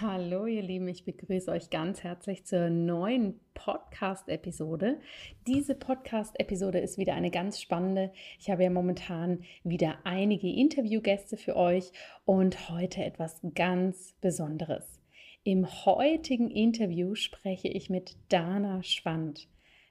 [0.00, 5.00] Hallo ihr Lieben, ich begrüße euch ganz herzlich zur neuen Podcast-Episode.
[5.48, 8.12] Diese Podcast-Episode ist wieder eine ganz spannende.
[8.38, 11.90] Ich habe ja momentan wieder einige Interviewgäste für euch
[12.24, 15.00] und heute etwas ganz Besonderes.
[15.42, 19.48] Im heutigen Interview spreche ich mit Dana Schwand.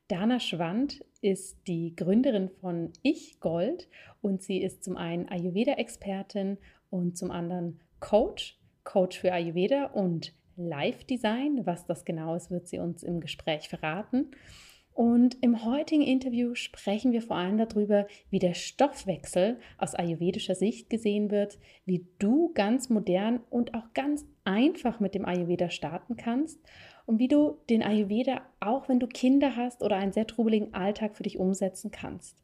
[0.08, 3.90] Dana Schwand ist die Gründerin von Ich Gold
[4.22, 11.04] und sie ist zum einen Ayurveda-Expertin und zum anderen Coach Coach für Ayurveda und Live
[11.04, 11.66] Design.
[11.66, 14.32] Was das genau ist, wird sie uns im Gespräch verraten.
[14.94, 20.90] Und im heutigen Interview sprechen wir vor allem darüber, wie der Stoffwechsel aus ayurvedischer Sicht
[20.90, 26.60] gesehen wird, wie du ganz modern und auch ganz einfach mit dem Ayurveda starten kannst
[27.06, 31.16] und wie du den Ayurveda, auch wenn du Kinder hast oder einen sehr trubeligen Alltag
[31.16, 32.42] für dich umsetzen kannst.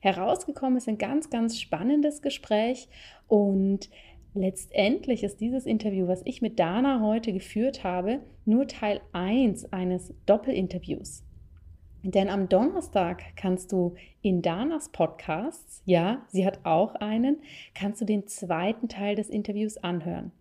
[0.00, 2.88] Herausgekommen ist ein ganz, ganz spannendes Gespräch
[3.28, 3.90] und
[4.34, 10.14] Letztendlich ist dieses Interview, was ich mit Dana heute geführt habe, nur Teil 1 eines
[10.26, 11.24] Doppelinterviews.
[12.02, 17.38] Denn am Donnerstag kannst du in Danas Podcasts, ja, sie hat auch einen,
[17.74, 20.32] kannst du den zweiten Teil des Interviews anhören.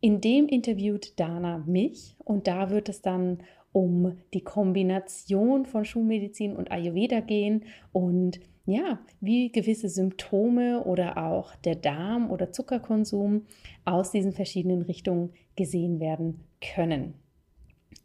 [0.00, 3.38] In dem interviewt Dana mich und da wird es dann
[3.72, 11.54] um die Kombination von Schulmedizin und Ayurveda gehen und ja, wie gewisse Symptome oder auch
[11.56, 13.46] der Darm oder Zuckerkonsum
[13.84, 17.14] aus diesen verschiedenen Richtungen gesehen werden können.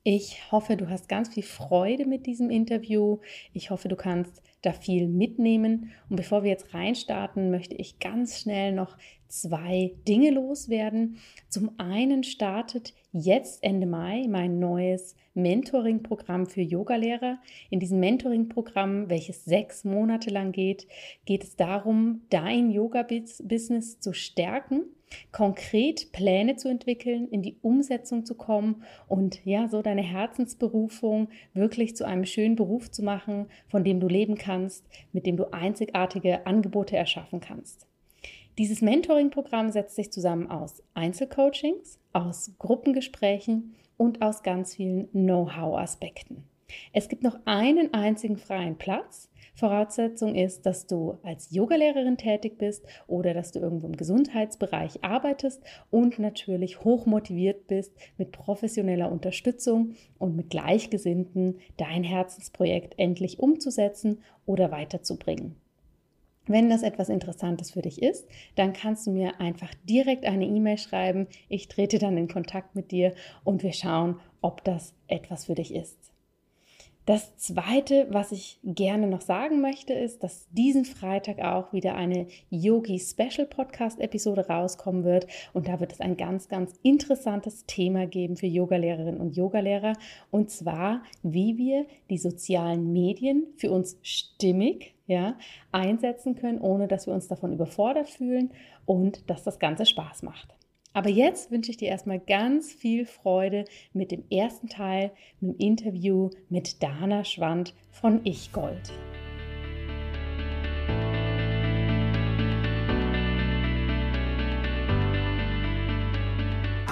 [0.04, 3.20] Ich hoffe, du hast ganz viel Freude mit diesem Interview.
[3.54, 5.92] Ich hoffe, du kannst da viel mitnehmen.
[6.10, 8.98] Und bevor wir jetzt reinstarten, möchte ich ganz schnell noch
[9.28, 11.18] zwei Dinge loswerden.
[11.50, 17.40] Zum einen startet jetzt Ende Mai mein neues Mentoring-Programm für Yogalehrer.
[17.70, 20.88] In diesem Mentoring-Programm, welches sechs Monate lang geht,
[21.26, 24.84] geht es darum, dein Yoga-Business zu stärken
[25.32, 31.96] konkret Pläne zu entwickeln, in die Umsetzung zu kommen und ja, so deine Herzensberufung wirklich
[31.96, 36.46] zu einem schönen Beruf zu machen, von dem du leben kannst, mit dem du einzigartige
[36.46, 37.89] Angebote erschaffen kannst.
[38.60, 46.44] Dieses Mentoring-Programm setzt sich zusammen aus Einzelcoachings, aus Gruppengesprächen und aus ganz vielen Know-how-Aspekten.
[46.92, 49.30] Es gibt noch einen einzigen freien Platz.
[49.56, 55.64] Voraussetzung ist, dass du als Yogalehrerin tätig bist oder dass du irgendwo im Gesundheitsbereich arbeitest
[55.90, 64.70] und natürlich hochmotiviert bist, mit professioneller Unterstützung und mit Gleichgesinnten dein Herzensprojekt endlich umzusetzen oder
[64.70, 65.56] weiterzubringen.
[66.50, 70.80] Wenn das etwas Interessantes für dich ist, dann kannst du mir einfach direkt eine E-Mail
[70.80, 71.28] schreiben.
[71.48, 75.76] Ich trete dann in Kontakt mit dir und wir schauen, ob das etwas für dich
[75.76, 76.09] ist.
[77.10, 82.28] Das Zweite, was ich gerne noch sagen möchte, ist, dass diesen Freitag auch wieder eine
[82.52, 85.26] Yogi Special Podcast Episode rauskommen wird.
[85.54, 89.94] Und da wird es ein ganz, ganz interessantes Thema geben für Yogalehrerinnen und Yogalehrer.
[90.30, 95.36] Und zwar, wie wir die sozialen Medien für uns stimmig ja,
[95.72, 98.52] einsetzen können, ohne dass wir uns davon überfordert fühlen
[98.86, 100.59] und dass das Ganze Spaß macht.
[100.92, 105.68] Aber jetzt wünsche ich dir erstmal ganz viel Freude mit dem ersten Teil, mit dem
[105.68, 108.92] Interview mit Dana Schwand von Ich Gold.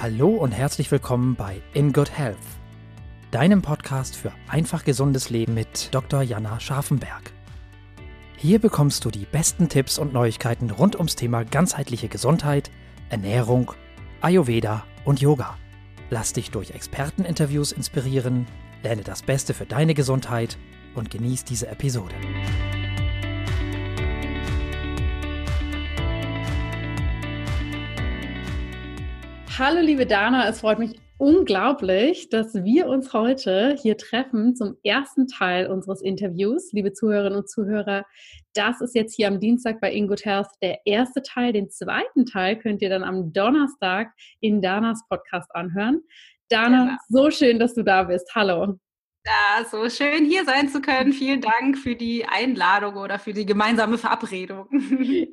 [0.00, 2.36] Hallo und herzlich willkommen bei In Good Health,
[3.32, 6.22] deinem Podcast für einfach gesundes Leben mit Dr.
[6.22, 7.32] Jana Scharfenberg.
[8.36, 12.70] Hier bekommst du die besten Tipps und Neuigkeiten rund ums Thema ganzheitliche Gesundheit,
[13.10, 13.72] Ernährung,
[14.20, 15.56] Ayurveda und Yoga.
[16.10, 18.46] Lass dich durch Experteninterviews inspirieren,
[18.82, 20.58] lerne das Beste für deine Gesundheit
[20.96, 22.14] und genieß diese Episode.
[29.56, 35.26] Hallo liebe Dana, es freut mich unglaublich, dass wir uns heute hier treffen zum ersten
[35.26, 36.72] Teil unseres Interviews.
[36.72, 38.04] Liebe Zuhörerinnen und Zuhörer,
[38.54, 41.52] das ist jetzt hier am Dienstag bei In Good Health der erste Teil.
[41.52, 46.02] Den zweiten Teil könnt ihr dann am Donnerstag in Danas Podcast anhören.
[46.48, 46.98] Dana, genau.
[47.08, 48.34] so schön, dass du da bist.
[48.34, 48.78] Hallo.
[49.28, 51.12] Ja, so schön hier sein zu können.
[51.12, 54.68] Vielen Dank für die Einladung oder für die gemeinsame Verabredung.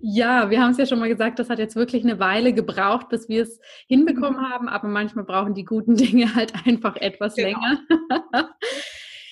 [0.02, 3.08] Ja, wir haben es ja schon mal gesagt, das hat jetzt wirklich eine Weile gebraucht,
[3.08, 4.50] bis wir es hinbekommen mhm.
[4.50, 7.48] haben, aber manchmal brauchen die guten Dinge halt einfach etwas genau.
[7.48, 7.80] länger.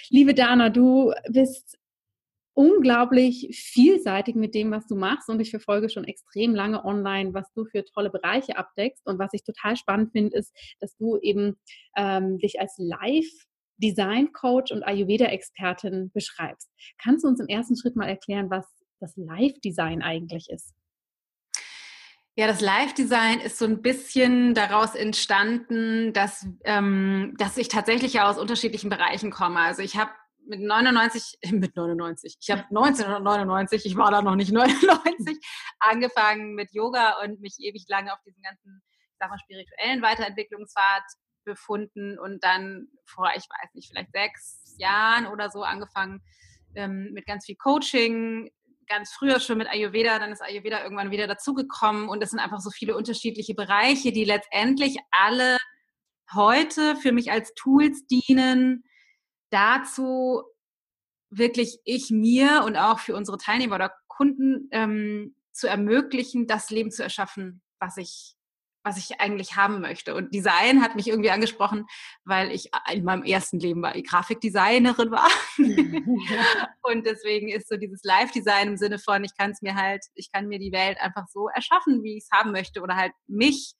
[0.09, 1.77] Liebe Dana, du bist
[2.53, 7.51] unglaublich vielseitig mit dem, was du machst und ich verfolge schon extrem lange online, was
[7.51, 11.57] du für tolle Bereiche abdeckst und was ich total spannend finde, ist, dass du eben
[11.97, 13.27] ähm, dich als Live
[13.77, 16.69] Design Coach und Ayurveda-Expertin beschreibst.
[17.01, 18.65] Kannst du uns im ersten Schritt mal erklären, was
[18.99, 20.73] das Live-Design eigentlich ist?
[22.35, 28.27] Ja, das Live-Design ist so ein bisschen daraus entstanden, dass, ähm, dass ich tatsächlich ja
[28.27, 29.59] aus unterschiedlichen Bereichen komme.
[29.59, 30.09] Also ich habe
[30.47, 35.37] mit 99, mit 99, ich habe 1999, ich war da noch nicht 99,
[35.79, 41.03] angefangen mit Yoga und mich ewig lange auf diesen ganzen, ich sag mal, spirituellen Weiterentwicklungspfad
[41.43, 46.21] befunden und dann vor, ich weiß nicht, vielleicht sechs Jahren oder so angefangen
[46.75, 48.49] ähm, mit ganz viel Coaching,
[48.87, 52.59] ganz früher schon mit Ayurveda, dann ist Ayurveda irgendwann wieder dazugekommen und es sind einfach
[52.59, 55.57] so viele unterschiedliche Bereiche, die letztendlich alle
[56.33, 58.83] heute für mich als Tools dienen,
[59.49, 60.43] dazu
[61.29, 66.91] wirklich ich mir und auch für unsere Teilnehmer oder Kunden ähm, zu ermöglichen, das Leben
[66.91, 68.35] zu erschaffen, was ich
[68.83, 70.13] was ich eigentlich haben möchte.
[70.13, 71.85] Und Design hat mich irgendwie angesprochen,
[72.25, 75.29] weil ich in meinem ersten Leben war, Grafikdesignerin war.
[76.81, 80.31] und deswegen ist so dieses Live-Design im Sinne von, ich kann es mir halt, ich
[80.31, 83.73] kann mir die Welt einfach so erschaffen, wie ich es haben möchte oder halt mich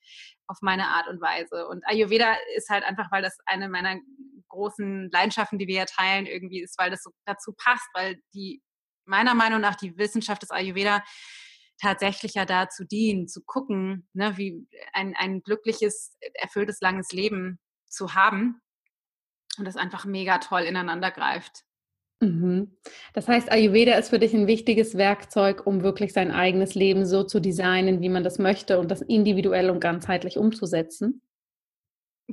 [0.48, 1.68] auf meine Art und Weise.
[1.68, 4.00] Und Ayurveda ist halt einfach, weil das eine meiner
[4.50, 8.62] großen Leidenschaften, die wir ja teilen, irgendwie ist, weil das so dazu passt, weil die
[9.06, 11.04] meiner Meinung nach die Wissenschaft des Ayurveda
[11.80, 18.16] tatsächlich ja dazu dienen, zu gucken, ne, wie ein, ein glückliches, erfülltes, langes Leben zu
[18.16, 18.62] haben
[19.58, 21.64] und das einfach mega toll ineinander greift.
[22.22, 22.78] Mhm.
[23.14, 27.24] Das heißt, Ayurveda ist für dich ein wichtiges Werkzeug, um wirklich sein eigenes Leben so
[27.24, 31.22] zu designen, wie man das möchte und das individuell und ganzheitlich umzusetzen.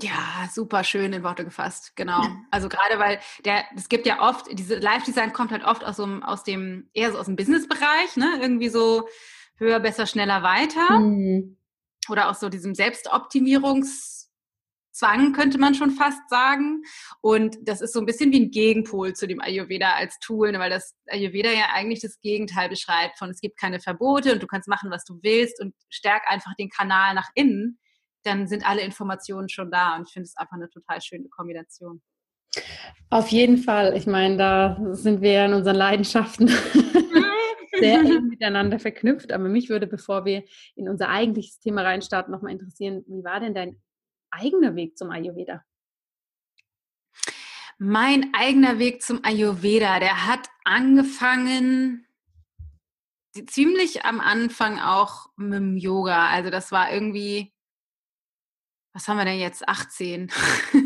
[0.02, 2.22] Ja, super schön in Worte gefasst, genau.
[2.50, 6.04] Also gerade weil der, es gibt ja oft, diese Live-Design kommt halt oft aus, so,
[6.22, 8.38] aus dem, eher so aus dem Business-Bereich, ne?
[8.40, 9.08] Irgendwie so
[9.56, 10.98] höher, besser, schneller, weiter.
[10.98, 11.58] Mhm.
[12.08, 16.82] Oder aus so diesem Selbstoptimierungszwang, könnte man schon fast sagen.
[17.20, 20.58] Und das ist so ein bisschen wie ein Gegenpol zu dem Ayurveda als Tool, ne?
[20.58, 24.46] weil das Ayurveda ja eigentlich das Gegenteil beschreibt von es gibt keine Verbote und du
[24.46, 27.78] kannst machen, was du willst und stärk einfach den Kanal nach innen
[28.22, 29.96] dann sind alle Informationen schon da.
[29.96, 32.02] Und ich finde es einfach eine total schöne Kombination.
[33.10, 33.96] Auf jeden Fall.
[33.96, 36.48] Ich meine, da sind wir ja in unseren Leidenschaften
[37.78, 39.32] sehr eng miteinander verknüpft.
[39.32, 40.44] Aber mich würde, bevor wir
[40.74, 43.80] in unser eigentliches Thema reinstarten, nochmal interessieren, wie war denn dein
[44.30, 45.64] eigener Weg zum Ayurveda?
[47.78, 52.06] Mein eigener Weg zum Ayurveda, der hat angefangen
[53.46, 56.28] ziemlich am Anfang auch mit dem Yoga.
[56.28, 57.52] Also das war irgendwie
[58.92, 59.68] was haben wir denn jetzt?
[59.68, 60.30] 18.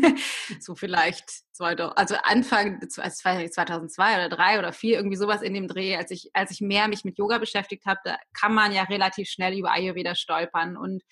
[0.59, 6.11] so vielleicht, also Anfang 2002 oder 3 oder 4, irgendwie sowas in dem Dreh, als
[6.11, 9.57] ich, als ich mehr mich mit Yoga beschäftigt habe, da kann man ja relativ schnell
[9.57, 10.77] über Ayurveda stolpern.
[10.77, 11.03] Und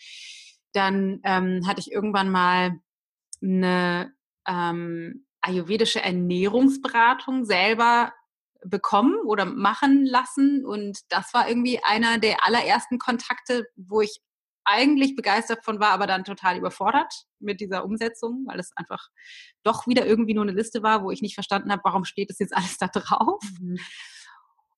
[0.73, 2.79] dann ähm, hatte ich irgendwann mal
[3.41, 4.13] eine
[4.47, 8.13] ähm, ayurvedische Ernährungsberatung selber
[8.65, 10.65] bekommen oder machen lassen.
[10.65, 14.21] Und das war irgendwie einer der allerersten Kontakte, wo ich
[14.65, 19.09] eigentlich begeistert von war, aber dann total überfordert mit dieser Umsetzung, weil es einfach
[19.63, 22.39] doch wieder irgendwie nur eine Liste war, wo ich nicht verstanden habe, warum steht das
[22.39, 23.43] jetzt alles da drauf.
[23.59, 23.77] Mhm.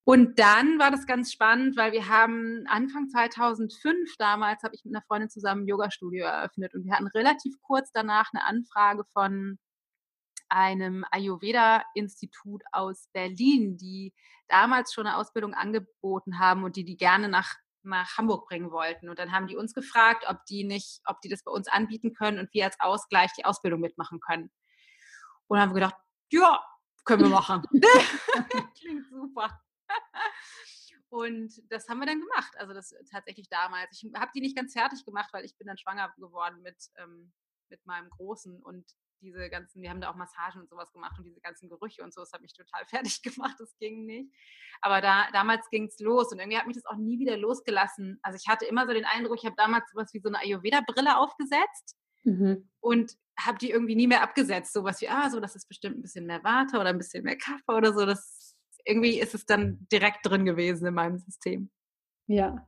[0.08, 4.94] Und dann war das ganz spannend, weil wir haben Anfang 2005 damals, habe ich mit
[4.94, 9.58] einer Freundin zusammen ein Yoga-Studio eröffnet und wir hatten relativ kurz danach eine Anfrage von
[10.48, 14.14] einem Ayurveda-Institut aus Berlin, die
[14.48, 19.10] damals schon eine Ausbildung angeboten haben und die die gerne nach nach Hamburg bringen wollten.
[19.10, 22.14] Und dann haben die uns gefragt, ob die nicht, ob die das bei uns anbieten
[22.14, 24.52] können und wir als Ausgleich die Ausbildung mitmachen können.
[25.48, 25.96] Und dann haben wir gedacht,
[26.32, 26.64] ja,
[27.06, 27.64] können wir machen.
[28.80, 29.62] Klingt super.
[31.10, 32.54] Und das haben wir dann gemacht.
[32.58, 33.90] Also das tatsächlich damals.
[33.92, 37.32] Ich habe die nicht ganz fertig gemacht, weil ich bin dann schwanger geworden mit, ähm,
[37.70, 38.86] mit meinem Großen und
[39.26, 42.14] diese ganzen, wir haben da auch Massagen und sowas gemacht und diese ganzen Gerüche und
[42.14, 44.32] so, das hat mich total fertig gemacht, das ging nicht.
[44.82, 48.20] Aber da, damals ging es los und irgendwie hat mich das auch nie wieder losgelassen.
[48.22, 51.18] Also ich hatte immer so den Eindruck, ich habe damals sowas wie so eine Ayurveda-Brille
[51.18, 52.70] aufgesetzt mhm.
[52.80, 54.74] und habe die irgendwie nie mehr abgesetzt.
[54.74, 57.38] Sowas wie, ah, so, das ist bestimmt ein bisschen mehr Warte oder ein bisschen mehr
[57.38, 58.06] Kaffee oder so.
[58.06, 58.56] Das,
[58.86, 61.70] irgendwie ist es dann direkt drin gewesen in meinem System.
[62.28, 62.68] Ja,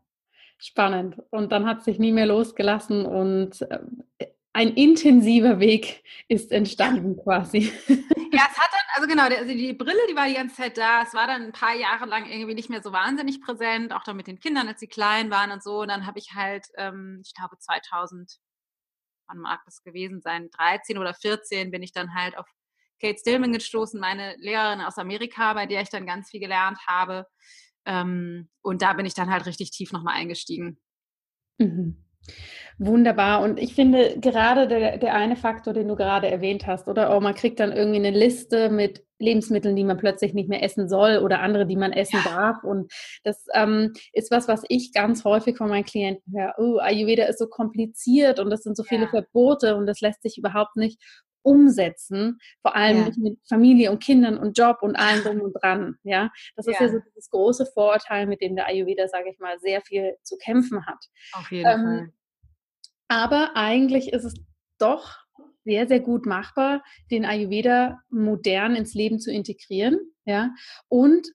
[0.58, 1.22] spannend.
[1.30, 7.24] Und dann hat sich nie mehr losgelassen und äh, ein intensiver Weg ist entstanden ja.
[7.24, 7.72] quasi.
[8.34, 11.02] Ja, es hat dann, also genau, also die Brille, die war die ganze Zeit da.
[11.02, 14.18] Es war dann ein paar Jahre lang irgendwie nicht mehr so wahnsinnig präsent, auch dann
[14.18, 15.80] mit den Kindern, als sie klein waren und so.
[15.80, 18.38] Und dann habe ich halt, ähm, ich glaube 2000,
[19.28, 22.48] wann mag das gewesen sein, 13 oder 14, bin ich dann halt auf
[23.02, 27.28] Kate Stillman gestoßen, meine Lehrerin aus Amerika, bei der ich dann ganz viel gelernt habe.
[27.86, 30.80] Ähm, und da bin ich dann halt richtig tief nochmal eingestiegen.
[31.60, 32.07] Mhm.
[32.80, 33.42] Wunderbar.
[33.42, 37.20] Und ich finde gerade der, der eine Faktor, den du gerade erwähnt hast, oder oh,
[37.20, 41.18] man kriegt dann irgendwie eine Liste mit Lebensmitteln, die man plötzlich nicht mehr essen soll
[41.18, 42.32] oder andere, die man essen ja.
[42.32, 42.64] darf.
[42.64, 42.92] Und
[43.24, 46.54] das ähm, ist was, was ich ganz häufig von meinen Klienten höre.
[46.60, 49.10] Oh, Ayurveda ist so kompliziert und das sind so viele ja.
[49.10, 51.02] Verbote und das lässt sich überhaupt nicht
[51.42, 53.12] umsetzen, vor allem ja.
[53.18, 55.96] mit Familie und Kindern und Job und allem drum und dran.
[56.04, 59.40] Ja, das ist ja, ja so dieses große Vorurteil, mit dem der Ayurveda, sage ich
[59.40, 61.00] mal, sehr viel zu kämpfen hat.
[61.34, 62.14] Auf jeden ähm, Fall.
[63.08, 64.34] Aber eigentlich ist es
[64.78, 65.16] doch
[65.64, 70.00] sehr, sehr gut machbar, den Ayurveda modern ins Leben zu integrieren.
[70.26, 70.54] Ja,
[70.88, 71.28] und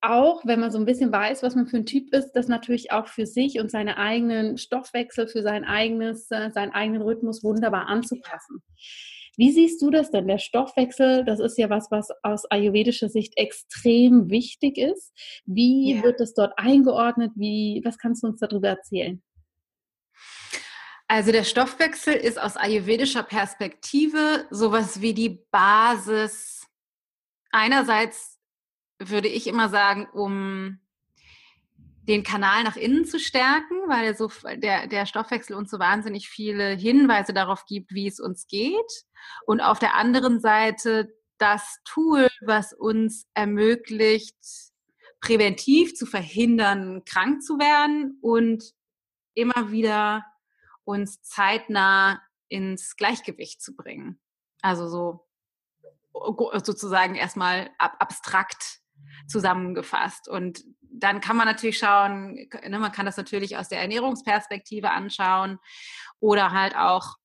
[0.00, 2.92] auch, wenn man so ein bisschen weiß, was man für ein Typ ist, das natürlich
[2.92, 7.86] auch für sich und seine eigenen Stoffwechsel, für sein eigenes, äh, seinen eigenen Rhythmus wunderbar
[7.86, 8.62] anzupassen.
[9.36, 10.26] Wie siehst du das denn?
[10.26, 15.12] Der Stoffwechsel, das ist ja was, was aus ayurvedischer Sicht extrem wichtig ist.
[15.46, 16.02] Wie ja.
[16.02, 17.32] wird das dort eingeordnet?
[17.36, 19.22] Wie, was kannst du uns darüber erzählen?
[21.08, 26.58] Also der Stoffwechsel ist aus ayurvedischer Perspektive sowas wie die Basis
[27.50, 28.38] einerseits
[28.98, 30.80] würde ich immer sagen, um
[32.02, 36.70] den Kanal nach innen zu stärken, weil so, der, der Stoffwechsel uns so wahnsinnig viele
[36.70, 39.04] Hinweise darauf gibt, wie es uns geht.
[39.46, 44.36] Und auf der anderen Seite das Tool, was uns ermöglicht,
[45.20, 48.64] präventiv zu verhindern, krank zu werden und
[49.34, 50.24] immer wieder
[50.88, 54.18] uns zeitnah ins Gleichgewicht zu bringen.
[54.62, 55.28] Also so
[56.64, 58.80] sozusagen erstmal ab, abstrakt
[59.28, 60.28] zusammengefasst.
[60.28, 65.58] Und dann kann man natürlich schauen, ne, man kann das natürlich aus der Ernährungsperspektive anschauen
[66.20, 67.16] oder halt auch,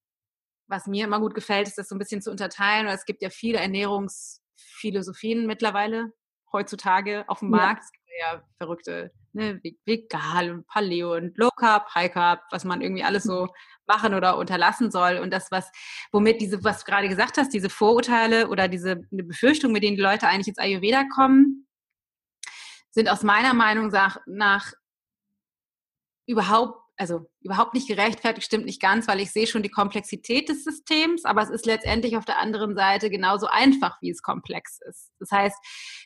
[0.68, 3.22] was mir immer gut gefällt, ist das so ein bisschen zu unterteilen, weil es gibt
[3.22, 6.12] ja viele Ernährungsphilosophien mittlerweile
[6.52, 7.84] heutzutage auf dem Markt.
[7.84, 7.86] Ja.
[7.86, 13.04] Es ja verrückte, ne, vegan und Paleo und Low Carb, High Carb, was man irgendwie
[13.04, 13.48] alles so
[13.88, 15.18] machen oder unterlassen soll.
[15.18, 15.72] Und das, was,
[16.12, 20.04] womit diese, was du gerade gesagt hast, diese Vorurteile oder diese Befürchtung, mit denen die
[20.04, 21.68] Leute eigentlich ins Ayurveda kommen,
[22.92, 23.90] sind aus meiner Meinung
[24.28, 24.74] nach
[26.26, 30.64] überhaupt, also überhaupt nicht gerechtfertigt, stimmt nicht ganz, weil ich sehe schon die Komplexität des
[30.64, 35.12] Systems, aber es ist letztendlich auf der anderen Seite genauso einfach, wie es komplex ist.
[35.20, 35.58] Das heißt,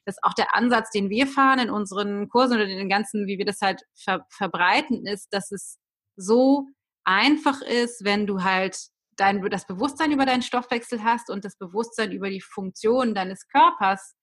[0.06, 3.38] dass auch der Ansatz, den wir fahren in unseren Kursen oder in den ganzen, wie
[3.38, 5.78] wir das halt ver verbreiten, ist, dass es
[6.16, 6.68] so
[7.04, 8.78] einfach ist, wenn du halt
[9.18, 14.16] dein, das Bewusstsein über deinen Stoffwechsel hast und das Bewusstsein über die Funktion deines Körpers,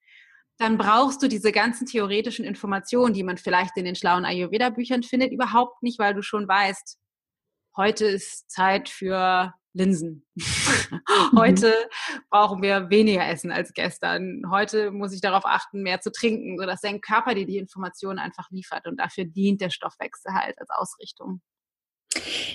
[0.59, 5.33] dann brauchst du diese ganzen theoretischen Informationen, die man vielleicht in den schlauen Ayurveda-Büchern findet,
[5.33, 6.99] überhaupt nicht, weil du schon weißt,
[7.77, 10.25] heute ist Zeit für Linsen.
[11.37, 12.21] heute mhm.
[12.31, 14.43] brauchen wir weniger Essen als gestern.
[14.51, 18.51] Heute muss ich darauf achten, mehr zu trinken, sodass dein Körper dir die Informationen einfach
[18.51, 18.87] liefert.
[18.87, 21.43] Und dafür dient der Stoffwechsel halt als Ausrichtung.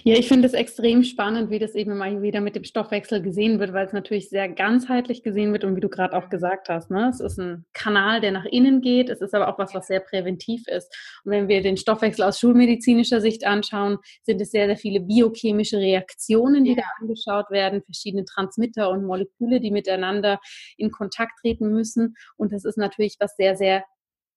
[0.03, 3.59] Ja, ich finde es extrem spannend, wie das eben im Ayurveda mit dem Stoffwechsel gesehen
[3.59, 6.89] wird, weil es natürlich sehr ganzheitlich gesehen wird und wie du gerade auch gesagt hast,
[6.89, 7.09] ne?
[7.09, 9.99] es ist ein Kanal, der nach innen geht, es ist aber auch was, was sehr
[9.99, 10.95] präventiv ist.
[11.23, 15.77] Und wenn wir den Stoffwechsel aus schulmedizinischer Sicht anschauen, sind es sehr, sehr viele biochemische
[15.77, 16.77] Reaktionen, die ja.
[16.77, 20.39] da angeschaut werden, verschiedene Transmitter und Moleküle, die miteinander
[20.77, 22.15] in Kontakt treten müssen.
[22.38, 23.83] Und das ist natürlich was sehr, sehr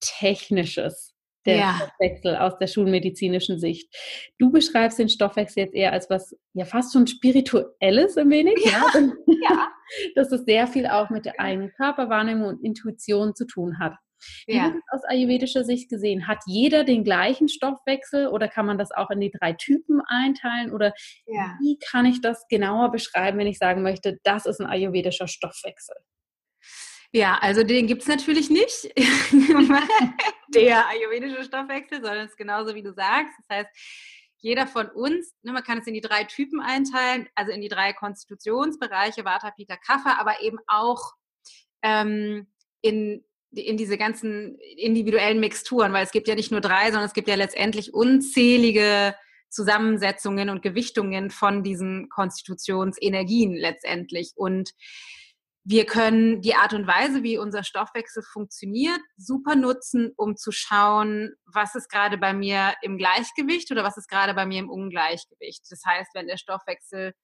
[0.01, 1.15] Technisches
[1.47, 1.75] der ja.
[1.75, 3.95] Stoffwechsel aus der schulmedizinischen Sicht.
[4.39, 8.85] Du beschreibst den Stoffwechsel jetzt eher als was ja fast schon spirituelles ein wenig, ja.
[8.95, 9.13] ja?
[9.51, 9.69] ja.
[10.15, 13.95] Dass es sehr viel auch mit der eigenen Körperwahrnehmung und Intuition zu tun hat.
[14.47, 14.65] Wie ja.
[14.65, 16.27] wird aus ayurvedischer Sicht gesehen?
[16.27, 20.73] Hat jeder den gleichen Stoffwechsel oder kann man das auch in die drei Typen einteilen?
[20.73, 20.93] Oder
[21.27, 21.57] ja.
[21.61, 25.97] wie kann ich das genauer beschreiben, wenn ich sagen möchte, das ist ein ayurvedischer Stoffwechsel?
[27.15, 28.91] Ja, also den gibt es natürlich nicht,
[30.55, 33.35] der ayurvedische Stoffwechsel, sondern es ist genauso wie du sagst.
[33.39, 33.71] Das heißt,
[34.39, 37.69] jeder von uns, ne, man kann es in die drei Typen einteilen, also in die
[37.69, 41.13] drei Konstitutionsbereiche, Vata, Pitta, Kapha, aber eben auch
[41.83, 42.47] ähm,
[42.81, 47.13] in, in diese ganzen individuellen Mixturen, weil es gibt ja nicht nur drei, sondern es
[47.15, 49.15] gibt ja letztendlich unzählige
[49.51, 54.33] Zusammensetzungen und Gewichtungen von diesen Konstitutionsenergien letztendlich.
[54.35, 54.73] Und
[55.65, 61.35] wir können die Art und Weise, wie unser Stoffwechsel funktioniert, super nutzen, um zu schauen,
[61.45, 65.65] was ist gerade bei mir im Gleichgewicht oder was ist gerade bei mir im Ungleichgewicht.
[65.71, 67.15] Das heißt, wenn der Stoffwechsel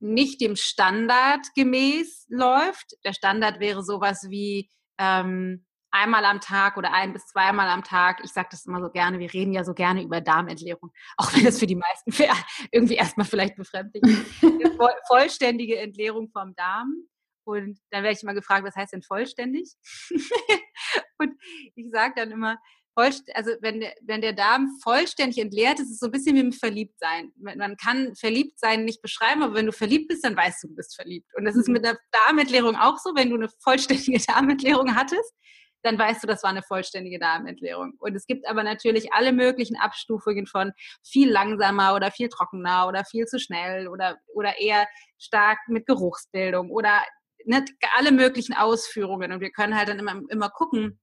[0.00, 6.92] nicht dem Standard gemäß läuft, der Standard wäre sowas wie ähm, einmal am Tag oder
[6.92, 8.20] ein bis zweimal am Tag.
[8.24, 11.44] Ich sage das immer so gerne, wir reden ja so gerne über Darmentleerung, auch wenn
[11.44, 12.12] das für die meisten
[12.72, 14.42] irgendwie erstmal vielleicht befremdlich ist.
[15.06, 17.06] vollständige Entleerung vom Darm
[17.44, 19.72] und dann werde ich immer gefragt, was heißt denn vollständig?
[21.18, 21.34] und
[21.74, 22.58] ich sage dann immer,
[22.94, 26.40] also wenn der, wenn der Darm vollständig entleert ist, ist es so ein bisschen wie
[26.40, 27.32] im Verliebtsein.
[27.36, 30.74] Man kann verliebt sein nicht beschreiben, aber wenn du verliebt bist, dann weißt du, du
[30.74, 31.28] bist verliebt.
[31.36, 31.74] Und das ist mhm.
[31.74, 33.14] mit der Darmentleerung auch so.
[33.14, 35.34] Wenn du eine vollständige Darmentleerung hattest,
[35.82, 37.94] dann weißt du, das war eine vollständige Darmentleerung.
[37.98, 40.72] Und es gibt aber natürlich alle möglichen Abstufungen von
[41.02, 44.86] viel langsamer oder viel trockener oder viel zu schnell oder, oder eher
[45.18, 47.02] stark mit Geruchsbildung oder
[47.46, 47.64] ne,
[47.96, 49.32] alle möglichen Ausführungen.
[49.32, 51.00] Und wir können halt dann immer, immer gucken,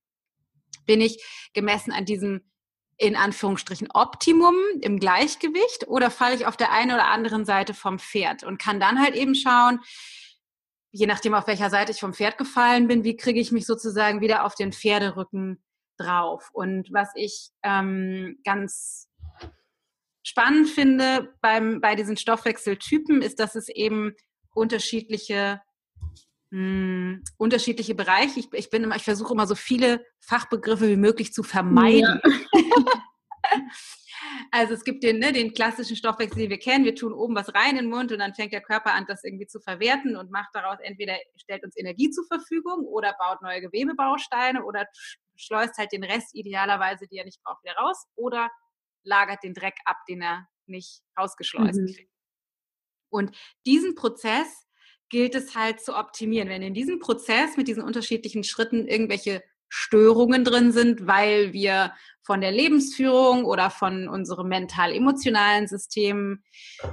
[0.85, 2.41] bin ich gemessen an diesem
[2.97, 7.97] in Anführungsstrichen Optimum im Gleichgewicht oder falle ich auf der einen oder anderen Seite vom
[7.97, 9.79] Pferd und kann dann halt eben schauen,
[10.91, 14.19] je nachdem auf welcher Seite ich vom Pferd gefallen bin, wie kriege ich mich sozusagen
[14.19, 15.63] wieder auf den Pferderücken
[15.97, 16.49] drauf.
[16.51, 19.07] Und was ich ähm, ganz
[20.23, 24.13] spannend finde beim, bei diesen Stoffwechseltypen, ist, dass es eben
[24.53, 25.61] unterschiedliche
[26.51, 28.39] mh, hm, unterschiedliche Bereiche.
[28.39, 32.21] Ich, ich bin immer, ich versuche immer so viele Fachbegriffe wie möglich zu vermeiden.
[32.23, 32.31] Ja.
[34.51, 36.85] also es gibt den, ne, den klassischen Stoffwechsel, den wir kennen.
[36.85, 39.23] Wir tun oben was rein in den Mund und dann fängt der Körper an, das
[39.23, 43.61] irgendwie zu verwerten und macht daraus entweder stellt uns Energie zur Verfügung oder baut neue
[43.61, 44.85] Gewebebausteine oder
[45.35, 48.49] schleust halt den Rest idealerweise, die er nicht braucht, wieder raus oder
[49.03, 51.93] lagert den Dreck ab, den er nicht rausgeschleust mhm.
[51.93, 52.11] kriegt.
[53.11, 54.67] Und diesen Prozess
[55.09, 56.49] gilt es halt zu optimieren.
[56.49, 61.93] Wenn in diesem Prozess mit diesen unterschiedlichen Schritten irgendwelche Störungen drin sind, weil wir
[62.23, 66.43] von der Lebensführung oder von unserem mental-emotionalen System
[66.83, 66.89] mh,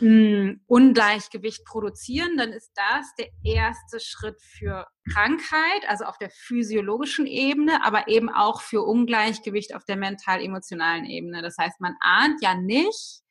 [0.00, 7.26] hm, Ungleichgewicht produzieren, dann ist das der erste Schritt für Krankheit, also auf der physiologischen
[7.26, 11.42] Ebene, aber eben auch für Ungleichgewicht auf der mental-emotionalen Ebene.
[11.42, 13.22] Das heißt, man ahnt ja nicht,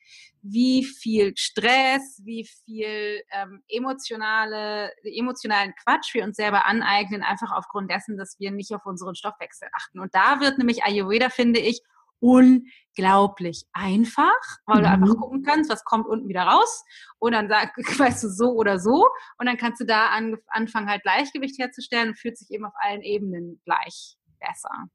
[0.41, 7.91] wie viel Stress, wie viel ähm, emotionale, emotionalen Quatsch wir uns selber aneignen, einfach aufgrund
[7.91, 9.99] dessen, dass wir nicht auf unseren Stoffwechsel achten.
[9.99, 11.81] Und da wird nämlich Ayurveda, finde ich,
[12.19, 14.33] unglaublich einfach,
[14.65, 14.83] weil mhm.
[14.83, 16.83] du einfach gucken kannst, was kommt unten wieder raus
[17.17, 20.89] und dann sag, weißt du so oder so und dann kannst du da an, anfangen
[20.89, 24.89] halt Gleichgewicht herzustellen und fühlt sich eben auf allen Ebenen gleich besser.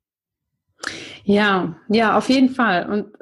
[1.25, 2.91] Ja, ja, auf jeden Fall.
[2.91, 3.17] Und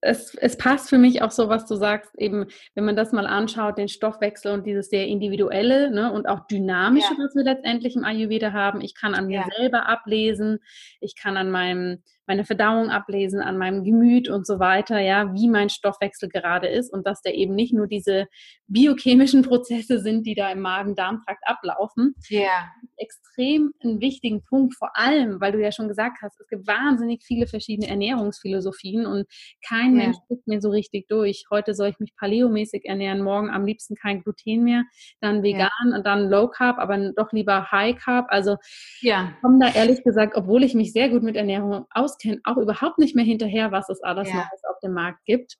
[0.00, 3.26] es, es passt für mich auch so, was du sagst, eben, wenn man das mal
[3.26, 7.24] anschaut, den Stoffwechsel und dieses sehr individuelle ne, und auch dynamische, ja.
[7.24, 8.80] was wir letztendlich im Ayurveda haben.
[8.80, 9.46] Ich kann an mir ja.
[9.56, 10.60] selber ablesen,
[11.00, 15.48] ich kann an meinem meine Verdauung ablesen, an meinem Gemüt und so weiter, ja, wie
[15.48, 18.26] mein Stoffwechsel gerade ist und dass der eben nicht nur diese
[18.66, 22.14] biochemischen Prozesse sind, die da im Magen-Darm-Trakt ablaufen.
[22.28, 22.68] Ja.
[22.98, 27.24] Extrem einen wichtigen Punkt, vor allem, weil du ja schon gesagt hast, es gibt wahnsinnig
[27.24, 29.26] viele verschiedene Ernährungsphilosophien und
[29.66, 30.04] kein ja.
[30.04, 31.46] Mensch guckt mir so richtig durch.
[31.50, 34.84] Heute soll ich mich paleomäßig ernähren, morgen am liebsten kein Gluten mehr,
[35.20, 35.96] dann vegan ja.
[35.96, 38.26] und dann Low Carb, aber doch lieber High Carb.
[38.28, 38.56] Also
[39.00, 39.32] ja.
[39.34, 42.56] ich komme da ehrlich gesagt, obwohl ich mich sehr gut mit Ernährung aus auskenne, auch
[42.56, 44.36] überhaupt nicht mehr hinterher, was es alles ja.
[44.36, 45.56] Neues auf dem Markt gibt.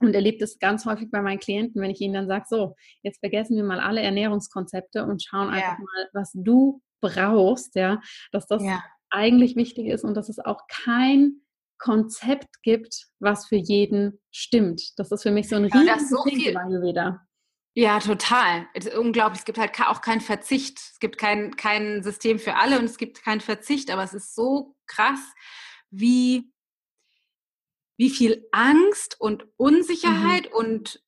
[0.00, 3.18] Und erlebt es ganz häufig bei meinen Klienten, wenn ich ihnen dann sage, so, jetzt
[3.18, 5.84] vergessen wir mal alle Ernährungskonzepte und schauen einfach ja.
[5.84, 8.80] mal, was du brauchst, ja, dass das ja.
[9.10, 11.40] eigentlich wichtig ist und dass es auch kein
[11.78, 14.96] Konzept gibt, was für jeden stimmt.
[14.98, 17.20] Das ist für mich so ein riesiges ja, so Ding wieder.
[17.74, 18.66] Ja, total.
[18.96, 19.40] unglaublich.
[19.40, 20.78] Es gibt halt auch keinen Verzicht.
[20.78, 24.34] Es gibt kein, kein System für alle und es gibt keinen Verzicht, aber es ist
[24.34, 25.20] so krass,
[25.90, 26.52] wie,
[27.96, 30.56] wie viel Angst und Unsicherheit mhm.
[30.56, 31.02] und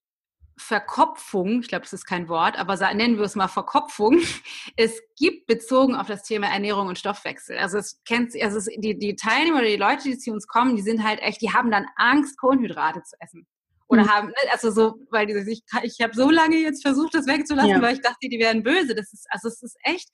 [0.61, 4.21] Verkopfung, ich glaube, das ist kein Wort, aber nennen wir es mal Verkopfung,
[4.77, 7.57] es gibt bezogen auf das Thema Ernährung und Stoffwechsel.
[7.59, 10.77] Also es kennt, also es, die, die Teilnehmer oder die Leute, die zu uns kommen,
[10.77, 13.47] die sind halt echt, die haben dann Angst, Kohlenhydrate zu essen.
[13.89, 14.09] Oder mhm.
[14.11, 17.71] haben, ne, also so, weil die, ich, ich habe so lange jetzt versucht, das wegzulassen,
[17.71, 17.83] ja.
[17.83, 18.95] weil ich dachte, die wären böse.
[18.95, 20.09] Das ist, also es ist echt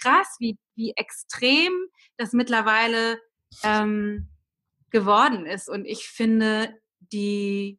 [0.00, 1.72] krass, wie, wie extrem
[2.16, 3.20] das mittlerweile
[3.62, 4.28] ähm,
[4.90, 5.68] geworden ist.
[5.68, 6.74] Und ich finde,
[7.12, 7.78] die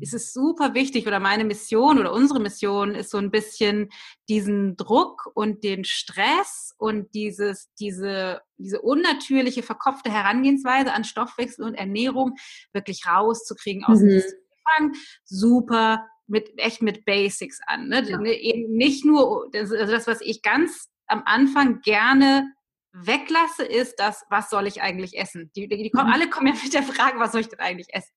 [0.00, 3.88] ist es super wichtig oder meine Mission oder unsere Mission ist so ein bisschen
[4.28, 11.74] diesen Druck und den Stress und dieses, diese, diese unnatürliche, verkopfte Herangehensweise an Stoffwechsel und
[11.74, 12.34] Ernährung
[12.72, 14.08] wirklich rauszukriegen aus mhm.
[14.08, 14.92] dem System.
[15.24, 17.88] Super mit, echt mit Basics an.
[17.88, 18.02] Ne?
[18.08, 18.18] Ja.
[18.18, 22.52] Ne, eben nicht nur, also das, was ich ganz am Anfang gerne
[22.94, 25.50] weglasse, ist das, was soll ich eigentlich essen?
[25.56, 26.14] Die, die, kommen, mhm.
[26.14, 28.14] alle kommen ja mit der Frage, was soll ich denn eigentlich essen?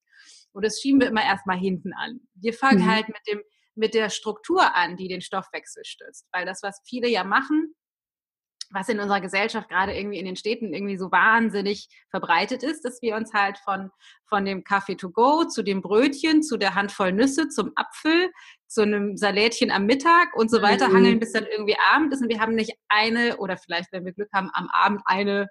[0.53, 2.21] Und das schieben wir immer erstmal hinten an.
[2.35, 2.91] Wir fangen mhm.
[2.91, 3.41] halt mit dem,
[3.75, 6.27] mit der Struktur an, die den Stoffwechsel stützt.
[6.31, 7.75] Weil das, was viele ja machen,
[8.71, 13.01] was in unserer Gesellschaft gerade irgendwie in den Städten irgendwie so wahnsinnig verbreitet ist, dass
[13.01, 13.91] wir uns halt von,
[14.25, 18.31] von dem Kaffee to go zu dem Brötchen, zu der Handvoll Nüsse, zum Apfel,
[18.67, 20.95] zu einem Salätchen am Mittag und so weiter mhm.
[20.95, 24.13] hangeln, bis dann irgendwie Abend ist und wir haben nicht eine oder vielleicht, wenn wir
[24.13, 25.47] Glück haben, am Abend eine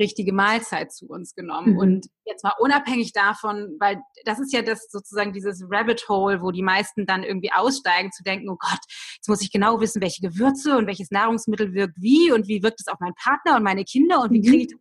[0.00, 1.74] richtige Mahlzeit zu uns genommen.
[1.74, 1.78] Mhm.
[1.78, 6.50] Und jetzt mal unabhängig davon, weil das ist ja das sozusagen dieses Rabbit Hole, wo
[6.50, 8.80] die meisten dann irgendwie aussteigen, zu denken, oh Gott,
[9.14, 12.80] jetzt muss ich genau wissen, welche Gewürze und welches Nahrungsmittel wirkt wie und wie wirkt
[12.80, 14.44] es auf meinen Partner und meine Kinder und wie mhm.
[14.44, 14.80] kriege ich das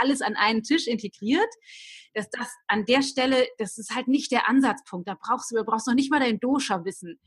[0.00, 1.48] alles an einen Tisch integriert.
[2.12, 5.08] Dass das an der Stelle, das ist halt nicht der Ansatzpunkt.
[5.08, 7.20] Da brauchst du, du brauchst noch nicht mal dein Dosha wissen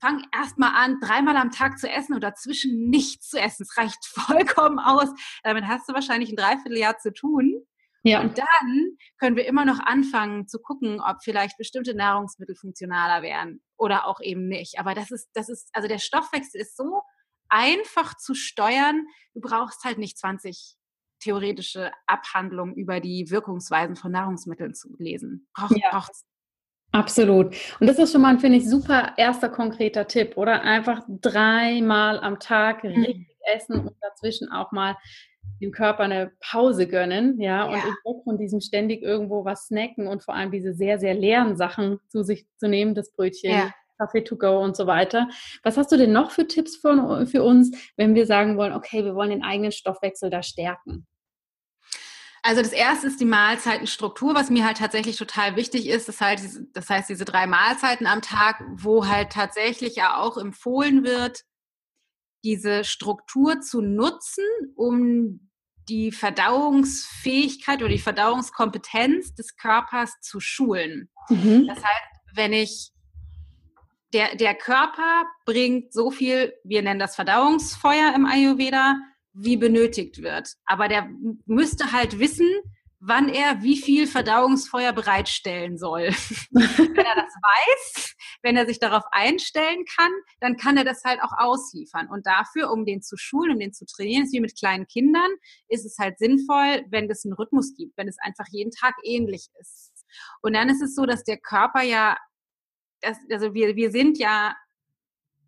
[0.00, 3.62] fang erstmal an, dreimal am Tag zu essen oder zwischen nichts zu essen.
[3.62, 5.08] Es reicht vollkommen aus.
[5.42, 7.66] Damit hast du wahrscheinlich ein Dreivierteljahr zu tun.
[8.04, 8.20] Ja.
[8.20, 13.60] Und dann können wir immer noch anfangen zu gucken, ob vielleicht bestimmte Nahrungsmittel funktionaler wären
[13.76, 14.78] oder auch eben nicht.
[14.78, 17.02] Aber das ist, das ist, also der Stoffwechsel ist so
[17.48, 19.06] einfach zu steuern.
[19.34, 20.76] Du brauchst halt nicht 20
[21.20, 25.48] theoretische Abhandlungen über die Wirkungsweisen von Nahrungsmitteln zu lesen.
[25.52, 25.90] Braucht, ja.
[25.90, 26.24] braucht's
[26.92, 27.54] Absolut.
[27.80, 30.62] Und das ist schon mal, finde ich, super erster konkreter Tipp, oder?
[30.62, 33.04] Einfach dreimal am Tag mhm.
[33.04, 34.96] richtig essen und dazwischen auch mal
[35.60, 37.84] dem Körper eine Pause gönnen, ja, und ja.
[37.84, 41.98] weg von diesem ständig irgendwo was snacken und vor allem diese sehr, sehr leeren Sachen
[42.08, 43.72] zu sich zu nehmen, das Brötchen, ja.
[43.98, 45.28] Kaffee to go und so weiter.
[45.64, 49.04] Was hast du denn noch für Tipps für, für uns, wenn wir sagen wollen, okay,
[49.04, 51.06] wir wollen den eigenen Stoffwechsel da stärken?
[52.42, 56.08] Also das erste ist die Mahlzeitenstruktur, was mir halt tatsächlich total wichtig ist.
[56.08, 56.40] Das, halt,
[56.72, 61.44] das heißt, diese drei Mahlzeiten am Tag, wo halt tatsächlich ja auch empfohlen wird,
[62.44, 64.44] diese Struktur zu nutzen,
[64.76, 65.48] um
[65.88, 71.10] die Verdauungsfähigkeit oder die Verdauungskompetenz des Körpers zu schulen.
[71.28, 71.66] Mhm.
[71.66, 72.92] Das heißt, wenn ich
[74.12, 78.96] der, der Körper bringt so viel, wir nennen das Verdauungsfeuer im Ayurveda,
[79.32, 80.54] wie benötigt wird.
[80.64, 81.08] Aber der
[81.46, 82.48] müsste halt wissen,
[83.00, 86.02] wann er wie viel Verdauungsfeuer bereitstellen soll.
[86.50, 90.10] wenn er das weiß, wenn er sich darauf einstellen kann,
[90.40, 92.08] dann kann er das halt auch ausliefern.
[92.08, 95.30] Und dafür, um den zu schulen, um den zu trainieren, ist wie mit kleinen Kindern,
[95.68, 99.48] ist es halt sinnvoll, wenn es einen Rhythmus gibt, wenn es einfach jeden Tag ähnlich
[99.60, 99.92] ist.
[100.42, 102.16] Und dann ist es so, dass der Körper ja,
[103.30, 104.56] also wir, wir sind ja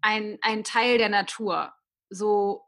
[0.03, 1.73] ein, ein Teil der Natur.
[2.11, 2.63] So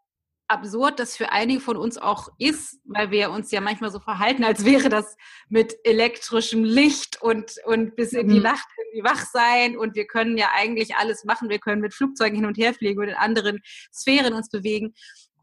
[0.53, 4.45] absurd das für einige von uns auch ist, weil wir uns ja manchmal so verhalten,
[4.45, 5.17] als wäre das
[5.49, 8.43] mit elektrischem Licht und, und bis in die mhm.
[8.45, 11.49] Nacht irgendwie wach sein und wir können ja eigentlich alles machen.
[11.49, 13.61] Wir können mit Flugzeugen hin und her fliegen und in anderen
[13.93, 14.95] Sphären uns bewegen.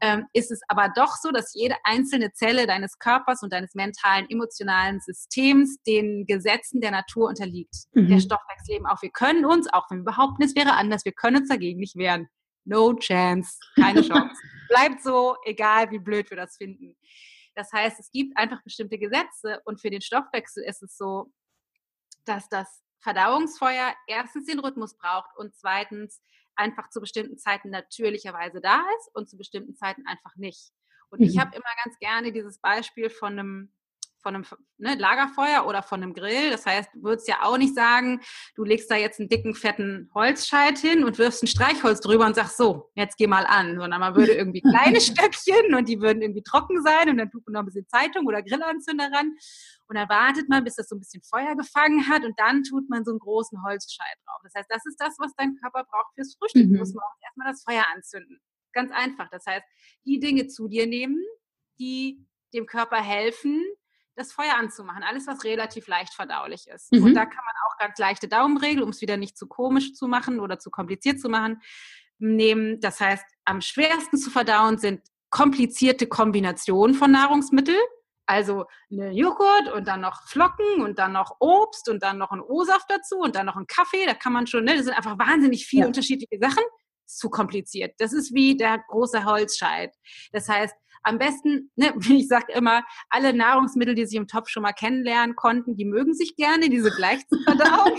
[0.02, 4.26] Ähm, ist es aber doch so, dass jede einzelne Zelle deines Körpers und deines mentalen,
[4.30, 7.74] emotionalen Systems den Gesetzen der Natur unterliegt.
[7.92, 8.08] Mhm.
[8.08, 9.02] Der Stoffwechsel eben auch.
[9.02, 11.96] Wir können uns, auch wenn wir behaupten, es wäre anders, wir können uns dagegen nicht
[11.96, 12.28] wehren.
[12.64, 14.40] No chance, keine Chance.
[14.68, 16.96] Bleibt so, egal wie blöd wir das finden.
[17.54, 21.32] Das heißt, es gibt einfach bestimmte Gesetze und für den Stoffwechsel ist es so,
[22.24, 26.20] dass das Verdauungsfeuer erstens den Rhythmus braucht und zweitens
[26.54, 30.72] einfach zu bestimmten Zeiten natürlicherweise da ist und zu bestimmten Zeiten einfach nicht.
[31.08, 31.26] Und mhm.
[31.26, 33.72] ich habe immer ganz gerne dieses Beispiel von einem
[34.22, 34.46] von einem
[34.78, 36.50] ne, Lagerfeuer oder von einem Grill.
[36.50, 38.20] Das heißt, du würdest ja auch nicht sagen,
[38.54, 42.34] du legst da jetzt einen dicken, fetten Holzscheit hin und wirfst ein Streichholz drüber und
[42.34, 43.78] sagst so, jetzt geh mal an.
[43.78, 47.46] Sondern man würde irgendwie kleine Stöckchen und die würden irgendwie trocken sein und dann tut
[47.46, 49.34] man noch ein bisschen Zeitung oder Grillanzünder ran.
[49.88, 52.88] Und dann wartet man, bis das so ein bisschen Feuer gefangen hat und dann tut
[52.88, 54.40] man so einen großen Holzscheit drauf.
[54.44, 56.66] Das heißt, das ist das, was dein Körper braucht fürs Frühstück.
[56.66, 56.74] Mhm.
[56.74, 58.40] Du musst morgens erstmal das Feuer anzünden.
[58.72, 59.28] Ganz einfach.
[59.30, 59.64] Das heißt,
[60.04, 61.18] die Dinge zu dir nehmen,
[61.80, 63.64] die dem Körper helfen,
[64.20, 65.02] das Feuer anzumachen.
[65.02, 66.92] Alles, was relativ leicht verdaulich ist.
[66.92, 67.04] Mhm.
[67.04, 70.06] Und da kann man auch ganz leichte Daumenregel, um es wieder nicht zu komisch zu
[70.06, 71.60] machen oder zu kompliziert zu machen,
[72.18, 72.80] nehmen.
[72.80, 77.80] Das heißt, am schwersten zu verdauen sind komplizierte Kombinationen von Nahrungsmitteln.
[78.26, 82.40] Also eine Joghurt und dann noch Flocken und dann noch Obst und dann noch ein
[82.40, 84.06] O-Saft dazu und dann noch ein Kaffee.
[84.06, 85.86] Da kann man schon, ne, das sind einfach wahnsinnig viele ja.
[85.88, 86.62] unterschiedliche Sachen.
[87.06, 87.94] Ist zu kompliziert.
[87.98, 89.96] Das ist wie der große Holzscheit.
[90.30, 94.62] Das heißt, am besten, ne, ich sage immer, alle Nahrungsmittel, die Sie im Topf schon
[94.62, 97.98] mal kennenlernen konnten, die mögen sich gerne, diese gleich zu verdauen.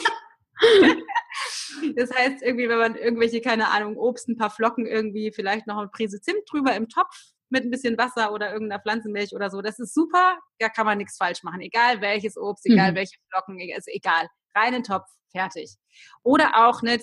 [1.96, 5.78] das heißt, irgendwie, wenn man irgendwelche, keine Ahnung, Obst, ein paar Flocken, irgendwie vielleicht noch
[5.78, 7.16] eine Prise Zimt drüber im Topf
[7.50, 10.98] mit ein bisschen Wasser oder irgendeiner Pflanzenmilch oder so, das ist super, da kann man
[10.98, 11.62] nichts falsch machen.
[11.62, 12.96] Egal welches Obst, egal mhm.
[12.96, 14.28] welche Flocken, ist egal.
[14.56, 15.76] Reinen Topf, fertig.
[16.24, 17.00] Oder auch, ne,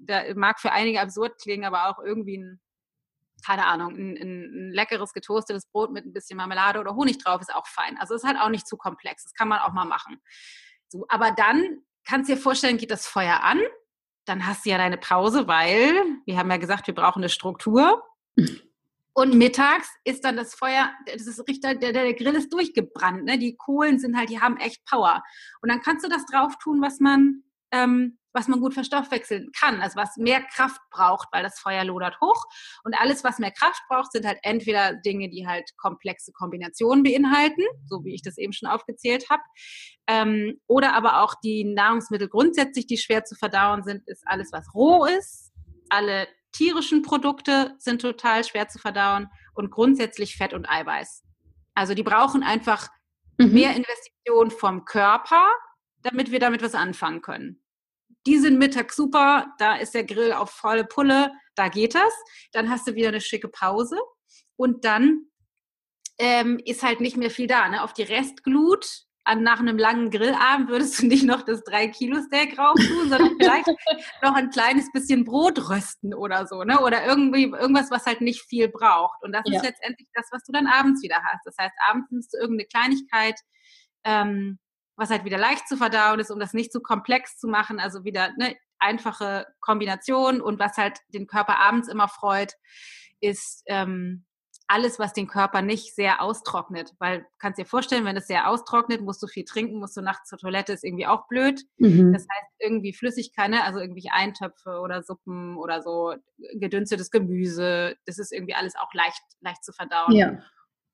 [0.00, 2.60] da mag für einige absurd klingen, aber auch irgendwie ein
[3.44, 7.54] keine Ahnung, ein, ein, leckeres getoastetes Brot mit ein bisschen Marmelade oder Honig drauf ist
[7.54, 7.96] auch fein.
[7.98, 9.24] Also ist halt auch nicht zu komplex.
[9.24, 10.20] Das kann man auch mal machen.
[10.88, 13.60] So, aber dann kannst du dir vorstellen, geht das Feuer an,
[14.24, 18.02] dann hast du ja deine Pause, weil wir haben ja gesagt, wir brauchen eine Struktur.
[19.16, 23.24] Und mittags ist dann das Feuer, das ist richtig, der, der Grill ist durchgebrannt.
[23.24, 23.38] Ne?
[23.38, 25.22] Die Kohlen sind halt, die haben echt Power.
[25.62, 29.80] Und dann kannst du das drauf tun, was man ähm, was man gut verstoffwechseln kann,
[29.80, 32.44] also was mehr Kraft braucht, weil das Feuer lodert hoch.
[32.82, 37.62] Und alles, was mehr Kraft braucht, sind halt entweder Dinge, die halt komplexe Kombinationen beinhalten,
[37.86, 39.42] so wie ich das eben schon aufgezählt habe,
[40.08, 44.74] ähm, oder aber auch die Nahrungsmittel grundsätzlich, die schwer zu verdauen sind, ist alles, was
[44.74, 45.52] roh ist.
[45.88, 51.22] Alle tierischen Produkte sind total schwer zu verdauen und grundsätzlich Fett und Eiweiß.
[51.74, 52.88] Also die brauchen einfach
[53.38, 53.52] mhm.
[53.52, 55.46] mehr Investitionen vom Körper,
[56.02, 57.63] damit wir damit was anfangen können
[58.26, 62.12] die sind Mittag super, da ist der Grill auf volle Pulle, da geht das.
[62.52, 63.98] Dann hast du wieder eine schicke Pause
[64.56, 65.26] und dann
[66.18, 67.68] ähm, ist halt nicht mehr viel da.
[67.68, 67.82] Ne?
[67.82, 72.74] Auf die Restglut an, nach einem langen Grillabend würdest du nicht noch das 3-Kilo-Steak rauf
[72.76, 73.66] tun, sondern vielleicht
[74.22, 76.80] noch ein kleines bisschen Brot rösten oder so, ne?
[76.80, 79.22] Oder irgendwie irgendwas, was halt nicht viel braucht.
[79.22, 79.56] Und das ja.
[79.56, 81.44] ist letztendlich das, was du dann abends wieder hast.
[81.44, 83.40] Das heißt, abends nimmst du irgendeine Kleinigkeit,
[84.04, 84.58] ähm,
[84.96, 87.80] was halt wieder leicht zu verdauen ist, um das nicht zu komplex zu machen.
[87.80, 92.54] Also wieder eine einfache Kombination und was halt den Körper abends immer freut,
[93.20, 94.24] ist ähm,
[94.66, 96.92] alles, was den Körper nicht sehr austrocknet.
[96.98, 100.28] Weil kannst dir vorstellen, wenn es sehr austrocknet, musst du viel trinken, musst du nachts
[100.28, 101.62] zur Toilette, ist irgendwie auch blöd.
[101.76, 102.12] Mhm.
[102.12, 103.62] Das heißt, irgendwie Flüssigkeit, ne?
[103.64, 106.14] also irgendwie Eintöpfe oder Suppen oder so,
[106.54, 110.12] gedünstetes Gemüse, das ist irgendwie alles auch leicht, leicht zu verdauen.
[110.12, 110.38] Ja.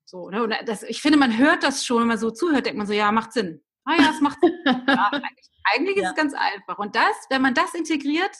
[0.05, 0.43] So, ne?
[0.43, 2.93] Und das, ich finde, man hört das schon, wenn man so zuhört, denkt man so,
[2.93, 3.63] ja, macht Sinn.
[3.85, 6.77] Ah ja, es macht ja, eigentlich, eigentlich ist es ganz einfach.
[6.77, 8.35] Und das, wenn man das integriert,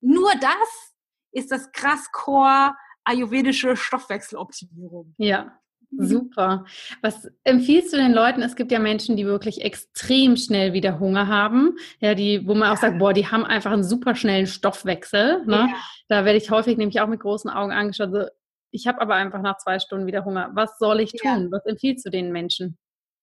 [0.00, 0.94] nur das
[1.32, 5.14] ist das krass Core ayurvedische Stoffwechseloptimierung.
[5.18, 5.58] Ja,
[5.90, 6.06] mhm.
[6.06, 6.64] Super.
[7.02, 8.42] Was empfiehlst du den Leuten?
[8.42, 11.76] Es gibt ja Menschen, die wirklich extrem schnell wieder Hunger haben.
[12.00, 15.44] Ja, die, wo man auch sagt, boah, die haben einfach einen super schnellen Stoffwechsel.
[15.46, 15.68] Ne?
[15.70, 15.76] Ja.
[16.08, 18.10] Da werde ich häufig nämlich auch mit großen Augen angeschaut.
[18.12, 18.24] So,
[18.70, 20.50] ich habe aber einfach nach zwei Stunden wieder Hunger.
[20.54, 21.44] Was soll ich tun?
[21.44, 21.50] Ja.
[21.50, 22.78] Was empfiehlst du den Menschen?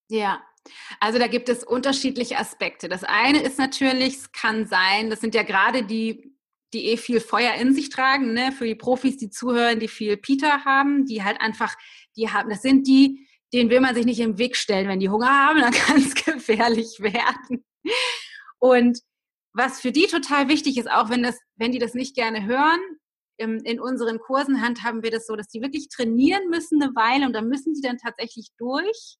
[0.09, 0.41] Ja,
[0.99, 2.87] also da gibt es unterschiedliche Aspekte.
[2.89, 6.35] Das eine ist natürlich, es kann sein, das sind ja gerade die,
[6.73, 8.51] die eh viel Feuer in sich tragen, ne?
[8.51, 11.75] für die Profis, die zuhören, die viel Peter haben, die halt einfach,
[12.15, 14.87] die haben, das sind die, denen will man sich nicht im Weg stellen.
[14.87, 17.65] Wenn die Hunger haben, dann kann es gefährlich werden.
[18.59, 18.99] Und
[19.53, 22.79] was für die total wichtig ist, auch wenn das, wenn die das nicht gerne hören,
[23.37, 27.33] in unseren Kursen handhaben wir das so, dass die wirklich trainieren müssen eine Weile und
[27.33, 29.17] da müssen die dann tatsächlich durch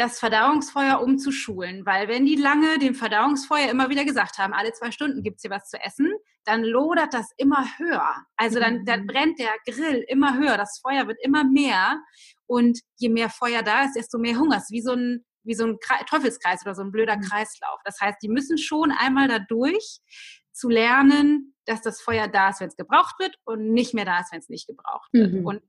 [0.00, 4.90] das Verdauungsfeuer umzuschulen, weil wenn die lange dem Verdauungsfeuer immer wieder gesagt haben, alle zwei
[4.90, 6.10] Stunden gibt es hier was zu essen,
[6.44, 8.14] dann lodert das immer höher.
[8.36, 9.06] Also dann, dann mhm.
[9.06, 12.02] brennt der Grill immer höher, das Feuer wird immer mehr
[12.46, 14.56] und je mehr Feuer da ist, desto mehr Hunger.
[14.56, 17.22] Es ist wie so ein, wie so ein Teufelskreis oder so ein blöder mhm.
[17.22, 17.80] Kreislauf.
[17.84, 20.00] Das heißt, die müssen schon einmal dadurch
[20.52, 24.20] zu lernen, dass das Feuer da ist, wenn es gebraucht wird und nicht mehr da
[24.20, 25.34] ist, wenn es nicht gebraucht wird.
[25.34, 25.46] Mhm.
[25.46, 25.62] Und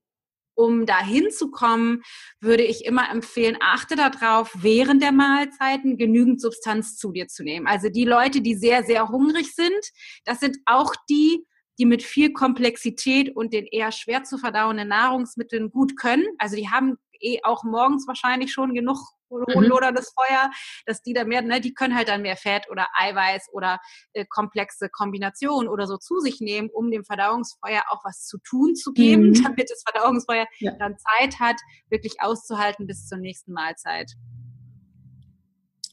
[0.56, 2.02] um da hinzukommen,
[2.40, 7.68] würde ich immer empfehlen, achte darauf, während der Mahlzeiten genügend Substanz zu dir zu nehmen.
[7.68, 9.92] Also die Leute, die sehr, sehr hungrig sind,
[10.26, 11.46] das sind auch die,
[11.80, 16.26] die mit viel Komplexität und den eher schwer zu verdauenden Nahrungsmitteln gut können.
[16.38, 19.00] Also die haben eh auch morgens wahrscheinlich schon genug
[19.32, 19.96] mhm.
[19.96, 20.52] das Feuer,
[20.86, 23.80] dass die da mehr, ne, die können halt dann mehr Fett oder Eiweiß oder
[24.14, 28.76] äh, komplexe Kombinationen oder so zu sich nehmen, um dem Verdauungsfeuer auch was zu tun
[28.76, 29.34] zu geben, mhm.
[29.44, 30.72] damit das Verdauungsfeuer ja.
[30.78, 31.58] dann Zeit hat,
[31.90, 34.12] wirklich auszuhalten bis zur nächsten Mahlzeit.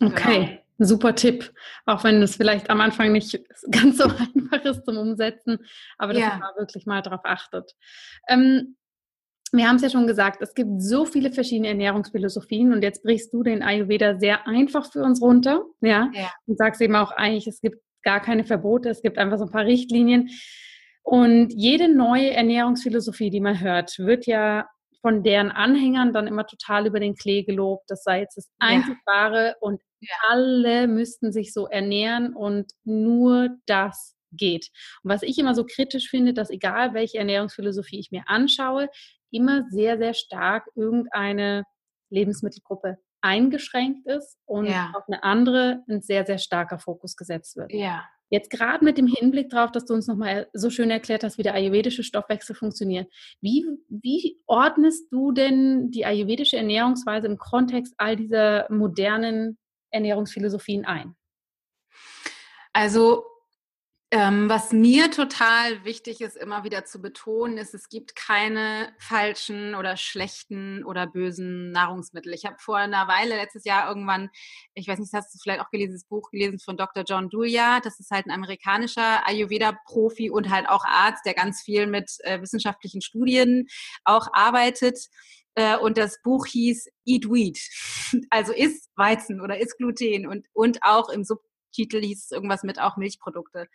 [0.01, 0.47] Okay.
[0.47, 0.63] Genau.
[0.81, 1.53] Super Tipp,
[1.87, 5.59] auch wenn es vielleicht am Anfang nicht ganz so einfach ist zum Umsetzen,
[5.99, 6.39] aber dass ja.
[6.39, 7.73] man wirklich mal darauf achtet.
[8.29, 8.77] Ähm,
[9.53, 13.33] wir haben es ja schon gesagt, es gibt so viele verschiedene Ernährungsphilosophien und jetzt brichst
[13.33, 16.31] du den Ayurveda sehr einfach für uns runter, ja, ja.
[16.47, 19.51] und sagst eben auch eigentlich, es gibt gar keine Verbote, es gibt einfach so ein
[19.51, 20.31] paar Richtlinien.
[21.03, 24.67] Und jede neue Ernährungsphilosophie, die man hört, wird ja
[25.01, 27.85] von deren Anhängern dann immer total über den Klee gelobt.
[27.89, 30.15] Das sei jetzt das einzig wahre und ja.
[30.29, 34.69] alle müssten sich so ernähren und nur das geht.
[35.03, 38.89] Und was ich immer so kritisch finde, dass egal welche Ernährungsphilosophie ich mir anschaue,
[39.31, 41.65] immer sehr, sehr stark irgendeine
[42.11, 44.93] Lebensmittelgruppe eingeschränkt ist und ja.
[44.95, 47.73] auf eine andere ein sehr, sehr starker Fokus gesetzt wird.
[47.73, 48.05] Ja.
[48.31, 51.43] Jetzt gerade mit dem Hinblick darauf, dass du uns nochmal so schön erklärt hast, wie
[51.43, 53.11] der ayurvedische Stoffwechsel funktioniert.
[53.41, 59.59] Wie, wie ordnest du denn die ayurvedische Ernährungsweise im Kontext all dieser modernen
[59.91, 61.15] Ernährungsphilosophien ein?
[62.75, 63.25] Also
[64.11, 69.75] ähm, was mir total wichtig ist, immer wieder zu betonen, ist, es gibt keine falschen
[69.75, 72.33] oder schlechten oder bösen Nahrungsmittel.
[72.33, 74.31] Ich habe vor einer Weile, letztes Jahr irgendwann,
[74.73, 77.05] ich weiß nicht, hast du vielleicht auch gelesen, das Buch gelesen von Dr.
[77.07, 77.81] John Dulia.
[77.81, 82.41] Das ist halt ein amerikanischer Ayurveda-Profi und halt auch Arzt, der ganz viel mit äh,
[82.41, 83.67] wissenschaftlichen Studien
[84.05, 84.99] auch arbeitet.
[85.55, 87.59] Äh, und das Buch hieß Eat Wheat,
[88.31, 91.41] also isst Weizen oder isst Gluten und, und auch im Sub
[91.73, 93.69] Titel hieß es irgendwas mit auch Milchprodukte.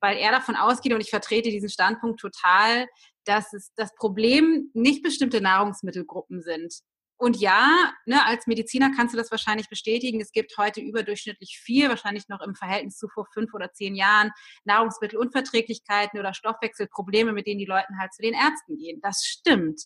[0.00, 2.86] Weil er davon ausgeht, und ich vertrete diesen Standpunkt total,
[3.24, 6.82] dass es das Problem nicht bestimmte Nahrungsmittelgruppen sind.
[7.22, 10.20] Und ja, ne, als Mediziner kannst du das wahrscheinlich bestätigen.
[10.20, 14.32] Es gibt heute überdurchschnittlich viel, wahrscheinlich noch im Verhältnis zu vor fünf oder zehn Jahren,
[14.64, 18.98] Nahrungsmittelunverträglichkeiten oder Stoffwechselprobleme, mit denen die Leute halt zu den Ärzten gehen.
[19.02, 19.82] Das stimmt.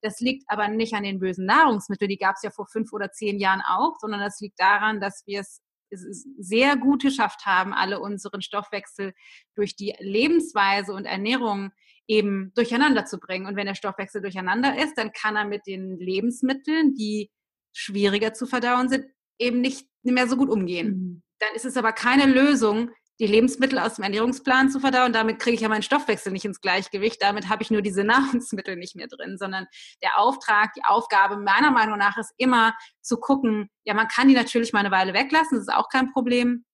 [0.00, 3.10] Das liegt aber nicht an den bösen Nahrungsmitteln, die gab es ja vor fünf oder
[3.10, 8.00] zehn Jahren auch, sondern das liegt daran, dass wir es sehr gut geschafft haben, alle
[8.00, 9.14] unseren Stoffwechsel
[9.54, 11.72] durch die Lebensweise und Ernährung
[12.08, 13.46] eben durcheinander zu bringen.
[13.46, 17.30] Und wenn der Stoffwechsel durcheinander ist, dann kann er mit den Lebensmitteln, die
[17.72, 19.06] schwieriger zu verdauen sind,
[19.38, 20.88] eben nicht mehr so gut umgehen.
[20.88, 21.22] Mhm.
[21.38, 25.12] Dann ist es aber keine Lösung, die Lebensmittel aus dem Ernährungsplan zu verdauen.
[25.12, 27.22] Damit kriege ich ja meinen Stoffwechsel nicht ins Gleichgewicht.
[27.22, 29.66] Damit habe ich nur diese Nahrungsmittel nicht mehr drin, sondern
[30.02, 34.34] der Auftrag, die Aufgabe meiner Meinung nach ist immer zu gucken, ja, man kann die
[34.34, 36.64] natürlich mal eine Weile weglassen, das ist auch kein Problem.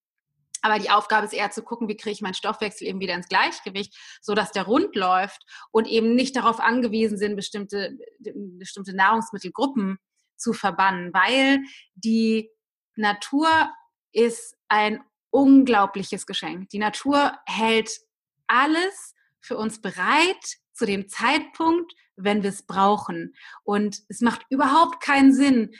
[0.61, 3.27] Aber die Aufgabe ist eher zu gucken, wie kriege ich meinen Stoffwechsel eben wieder ins
[3.27, 9.97] Gleichgewicht, so dass der rund läuft und eben nicht darauf angewiesen sind, bestimmte, bestimmte Nahrungsmittelgruppen
[10.37, 11.59] zu verbannen, weil
[11.95, 12.49] die
[12.95, 13.49] Natur
[14.13, 15.03] ist ein
[15.33, 16.69] unglaubliches Geschenk.
[16.69, 17.89] Die Natur hält
[18.47, 23.35] alles für uns bereit zu dem Zeitpunkt, wenn wir es brauchen.
[23.63, 25.71] Und es macht überhaupt keinen Sinn,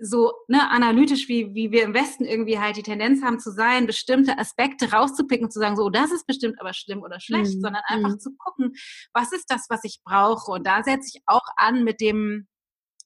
[0.00, 3.86] so ne, analytisch, wie, wie wir im Westen irgendwie halt die Tendenz haben zu sein,
[3.86, 7.60] bestimmte Aspekte rauszupicken und zu sagen, so, das ist bestimmt aber schlimm oder schlecht, mhm.
[7.60, 8.18] sondern einfach mhm.
[8.18, 8.72] zu gucken,
[9.12, 10.50] was ist das, was ich brauche.
[10.50, 12.48] Und da setze ich auch an mit dem,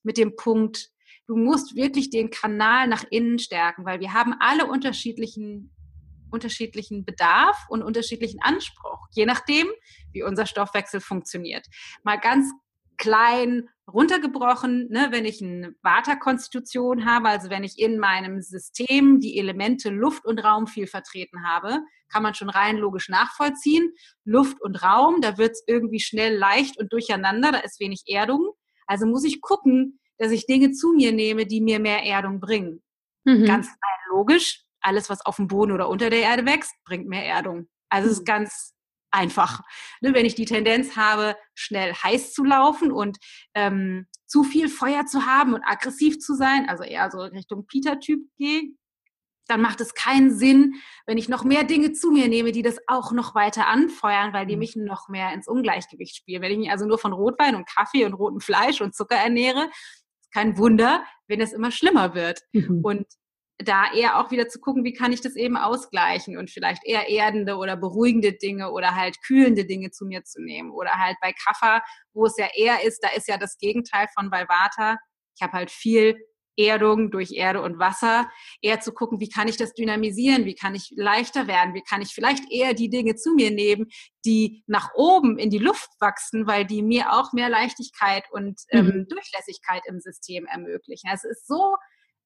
[0.03, 0.89] mit dem Punkt,
[1.27, 5.73] du musst wirklich den Kanal nach innen stärken, weil wir haben alle unterschiedlichen
[6.31, 9.67] unterschiedlichen Bedarf und unterschiedlichen Anspruch, je nachdem,
[10.11, 11.65] wie unser Stoffwechsel funktioniert.
[12.03, 12.51] Mal ganz
[12.97, 19.37] klein runtergebrochen, ne, wenn ich eine Vata-Konstitution habe, also wenn ich in meinem System die
[19.37, 23.93] Elemente Luft und Raum viel vertreten habe, kann man schon rein logisch nachvollziehen.
[24.25, 28.51] Luft und Raum, da wird es irgendwie schnell leicht und durcheinander, da ist wenig Erdung.
[28.87, 32.81] Also muss ich gucken, dass ich Dinge zu mir nehme, die mir mehr Erdung bringen.
[33.23, 33.45] Mhm.
[33.45, 33.69] Ganz
[34.09, 37.67] logisch, alles, was auf dem Boden oder unter der Erde wächst, bringt mehr Erdung.
[37.89, 38.25] Also es ist mhm.
[38.25, 38.73] ganz
[39.11, 39.61] einfach.
[40.01, 43.17] Ne, wenn ich die Tendenz habe, schnell heiß zu laufen und
[43.53, 48.21] ähm, zu viel Feuer zu haben und aggressiv zu sein, also eher so Richtung Peter-Typ
[48.37, 48.73] gehe,
[49.47, 52.79] dann macht es keinen Sinn, wenn ich noch mehr Dinge zu mir nehme, die das
[52.87, 54.59] auch noch weiter anfeuern, weil die mhm.
[54.59, 56.41] mich noch mehr ins Ungleichgewicht spielen.
[56.41, 59.69] Wenn ich mich also nur von Rotwein und Kaffee und rotem Fleisch und Zucker ernähre,
[60.21, 62.41] ist kein Wunder, wenn es immer schlimmer wird.
[62.51, 62.81] Mhm.
[62.83, 63.05] Und
[63.59, 67.09] da eher auch wieder zu gucken, wie kann ich das eben ausgleichen und vielleicht eher
[67.09, 70.71] erdende oder beruhigende Dinge oder halt kühlende Dinge zu mir zu nehmen.
[70.71, 71.81] Oder halt bei Kaffer,
[72.13, 74.97] wo es ja eher ist, da ist ja das Gegenteil von bei Vata.
[75.35, 76.17] Ich habe halt viel
[76.57, 78.29] Erdung durch Erde und Wasser,
[78.61, 82.01] eher zu gucken, wie kann ich das dynamisieren, wie kann ich leichter werden, wie kann
[82.01, 83.87] ich vielleicht eher die Dinge zu mir nehmen,
[84.25, 88.85] die nach oben in die Luft wachsen, weil die mir auch mehr Leichtigkeit und ähm,
[88.85, 89.07] mhm.
[89.07, 91.09] Durchlässigkeit im System ermöglichen.
[91.09, 91.75] Also es ist so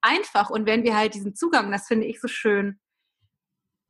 [0.01, 2.79] einfach und wenn wir halt diesen Zugang, das finde ich so schön,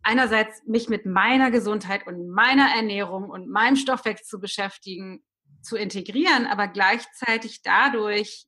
[0.04, 5.24] einerseits mich mit meiner Gesundheit und meiner Ernährung und meinem Stoffwechsel zu beschäftigen,
[5.62, 8.45] zu integrieren, aber gleichzeitig dadurch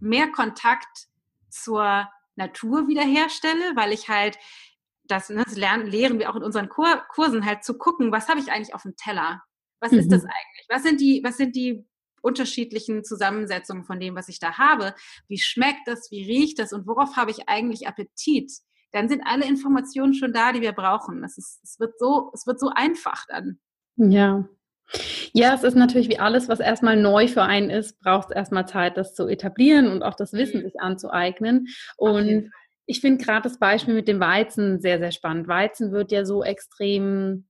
[0.00, 1.08] mehr Kontakt
[1.50, 4.38] zur Natur wiederherstelle, weil ich halt
[5.04, 8.28] das, ne, das lernen, lehren wir auch in unseren Kur Kursen halt zu gucken, was
[8.28, 9.42] habe ich eigentlich auf dem Teller?
[9.80, 9.98] Was mhm.
[9.98, 10.66] ist das eigentlich?
[10.68, 11.86] Was sind die, was sind die
[12.28, 14.94] unterschiedlichen Zusammensetzungen von dem, was ich da habe.
[15.26, 16.10] Wie schmeckt das?
[16.10, 16.72] Wie riecht das?
[16.72, 18.52] Und worauf habe ich eigentlich Appetit?
[18.92, 21.24] Dann sind alle Informationen schon da, die wir brauchen.
[21.24, 23.58] Es, ist, es, wird, so, es wird so einfach dann.
[23.96, 24.48] Ja.
[25.34, 28.66] Ja, es ist natürlich wie alles, was erstmal neu für einen ist, braucht es erstmal
[28.66, 30.64] Zeit, das zu etablieren und auch das Wissen mhm.
[30.64, 31.66] sich anzueignen.
[31.96, 32.50] Und
[32.86, 35.46] ich finde gerade das Beispiel mit dem Weizen sehr, sehr spannend.
[35.46, 37.46] Weizen wird ja so extrem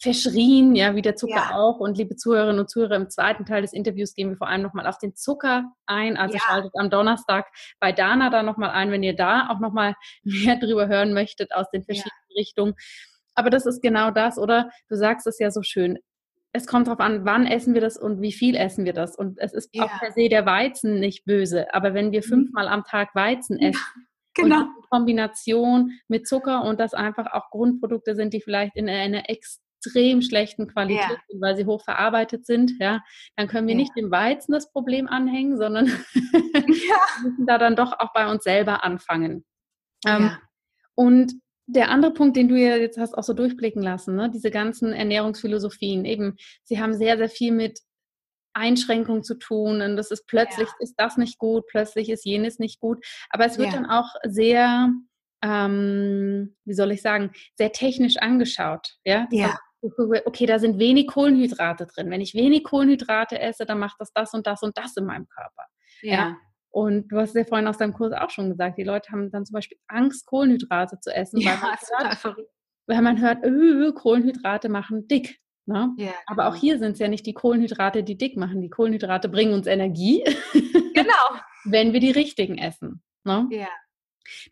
[0.00, 1.54] verschrien, ja, wie der Zucker ja.
[1.54, 1.80] auch.
[1.80, 4.86] Und liebe Zuhörerinnen und Zuhörer, im zweiten Teil des Interviews gehen wir vor allem nochmal
[4.86, 6.16] auf den Zucker ein.
[6.16, 6.40] Also ja.
[6.40, 7.46] schaltet am Donnerstag
[7.80, 11.68] bei Dana da nochmal ein, wenn ihr da auch nochmal mehr drüber hören möchtet aus
[11.70, 12.40] den verschiedenen ja.
[12.40, 12.74] Richtungen.
[13.34, 14.70] Aber das ist genau das, oder?
[14.88, 15.98] Du sagst es ja so schön.
[16.52, 19.16] Es kommt darauf an, wann essen wir das und wie viel essen wir das.
[19.16, 21.72] Und es ist auch per se der Weizen nicht böse.
[21.74, 22.28] Aber wenn wir mhm.
[22.28, 23.80] fünfmal am Tag Weizen essen,
[24.34, 24.66] Genau.
[24.90, 30.22] Kombination mit Zucker und das einfach auch Grundprodukte sind, die vielleicht in einer ex extrem
[30.22, 31.40] schlechten Qualität ja.
[31.40, 33.02] weil sie hoch verarbeitet sind, ja,
[33.36, 33.80] dann können wir ja.
[33.80, 35.86] nicht dem Weizen das Problem anhängen, sondern
[36.54, 36.96] ja.
[37.22, 39.44] müssen da dann doch auch bei uns selber anfangen.
[40.06, 40.30] Ähm,
[40.94, 41.34] und
[41.66, 44.92] der andere Punkt, den du ja jetzt hast auch so durchblicken lassen, ne, diese ganzen
[44.92, 47.80] Ernährungsphilosophien, eben, sie haben sehr, sehr viel mit
[48.54, 52.80] Einschränkungen zu tun und das ist plötzlich ist das nicht gut, plötzlich ist jenes nicht
[52.80, 54.90] gut, aber es wird dann auch sehr
[55.40, 58.96] ähm, wie soll ich sagen, sehr technisch angeschaut.
[59.04, 62.10] Ja, ja okay, da sind wenig Kohlenhydrate drin.
[62.10, 65.28] Wenn ich wenig Kohlenhydrate esse, dann macht das das und das und das in meinem
[65.28, 65.64] Körper.
[66.02, 66.12] Ja.
[66.12, 66.36] ja.
[66.70, 69.46] Und du hast ja vorhin aus deinem Kurs auch schon gesagt, die Leute haben dann
[69.46, 72.48] zum Beispiel Angst, Kohlenhydrate zu essen, ja, weil, man hört,
[72.86, 75.40] weil man hört, öh, Kohlenhydrate machen dick.
[75.66, 75.92] Ne?
[75.98, 76.60] Ja, Aber auch genau.
[76.60, 78.62] hier sind es ja nicht die Kohlenhydrate, die dick machen.
[78.62, 80.24] Die Kohlenhydrate bringen uns Energie.
[80.94, 81.40] Genau.
[81.64, 83.04] wenn wir die richtigen essen.
[83.22, 83.46] Ne?
[83.52, 83.68] Ja.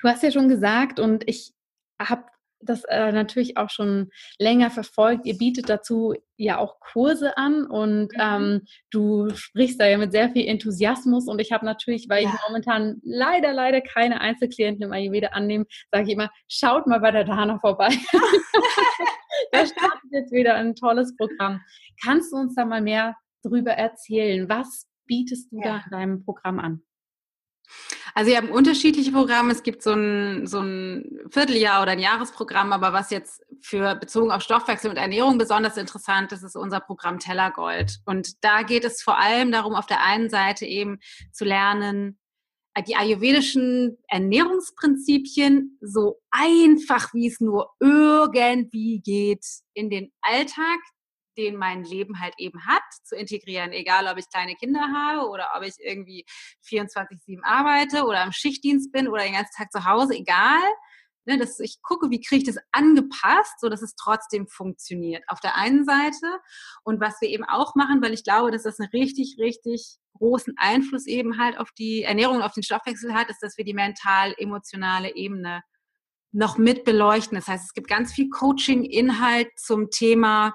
[0.01, 1.55] Du hast ja schon gesagt, und ich
[2.01, 2.27] habe
[2.69, 5.27] das äh, natürlich auch schon länger verfolgt.
[5.27, 8.21] Ihr bietet dazu ja auch Kurse an und mhm.
[8.21, 12.31] ähm, du sprichst da ja mit sehr viel Enthusiasmus und ich habe natürlich, weil ja.
[12.31, 17.11] ich momentan leider, leider keine Einzelklienten im Ayurveda annehme, sage ich immer, schaut mal bei
[17.11, 17.89] der Dana vorbei.
[19.53, 21.61] da startet jetzt wieder ein tolles Programm.
[22.03, 24.49] Kannst du uns da mal mehr drüber erzählen?
[24.49, 25.65] Was bietest du ja.
[25.65, 26.83] da in deinem Programm an?
[28.15, 29.53] Also wir haben unterschiedliche Programme.
[29.53, 34.31] Es gibt so ein, so ein Vierteljahr oder ein Jahresprogramm, aber was jetzt für bezogen
[34.31, 37.99] auf Stoffwechsel und Ernährung besonders interessant ist, ist unser Programm Tellergold.
[38.07, 40.99] Und da geht es vor allem darum, auf der einen Seite eben
[41.33, 42.19] zu lernen,
[42.87, 50.79] die ayurvedischen Ernährungsprinzipien so einfach wie es nur irgendwie geht in den Alltag
[51.37, 53.73] den mein Leben halt eben hat, zu integrieren.
[53.73, 56.25] Egal, ob ich kleine Kinder habe oder ob ich irgendwie
[56.69, 60.63] 24-7 arbeite oder im Schichtdienst bin oder den ganzen Tag zu Hause, egal.
[61.29, 65.25] Ne, dass ich gucke, wie kriege ich das angepasst, so dass es trotzdem funktioniert.
[65.27, 66.39] Auf der einen Seite
[66.85, 70.55] und was wir eben auch machen, weil ich glaube, dass das einen richtig, richtig großen
[70.57, 75.17] Einfluss eben halt auf die Ernährung, auf den Stoffwechsel hat, ist, dass wir die mental-emotionale
[75.17, 75.63] Ebene
[76.33, 77.37] noch mit beleuchten.
[77.37, 80.55] Das heißt, es gibt ganz viel Coaching-Inhalt zum Thema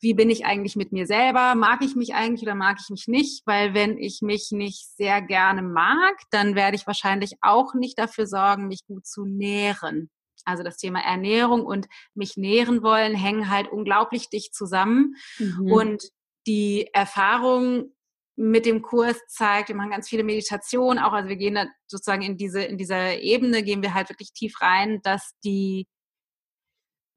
[0.00, 1.54] wie bin ich eigentlich mit mir selber?
[1.54, 3.46] Mag ich mich eigentlich oder mag ich mich nicht?
[3.46, 8.26] Weil wenn ich mich nicht sehr gerne mag, dann werde ich wahrscheinlich auch nicht dafür
[8.26, 10.10] sorgen, mich gut zu nähren.
[10.44, 15.16] Also das Thema Ernährung und mich nähren wollen hängen halt unglaublich dicht zusammen.
[15.38, 15.72] Mhm.
[15.72, 16.08] Und
[16.46, 17.92] die Erfahrung
[18.36, 22.22] mit dem Kurs zeigt, wir machen ganz viele Meditationen auch, also wir gehen da sozusagen
[22.22, 25.88] in diese, in dieser Ebene, gehen wir halt wirklich tief rein, dass die,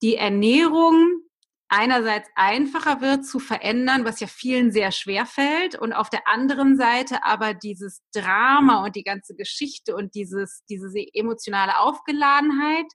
[0.01, 1.20] die Ernährung
[1.71, 6.75] einerseits einfacher wird zu verändern, was ja vielen sehr schwer fällt und auf der anderen
[6.75, 12.85] Seite aber dieses Drama und die ganze Geschichte und dieses, diese emotionale Aufgeladenheit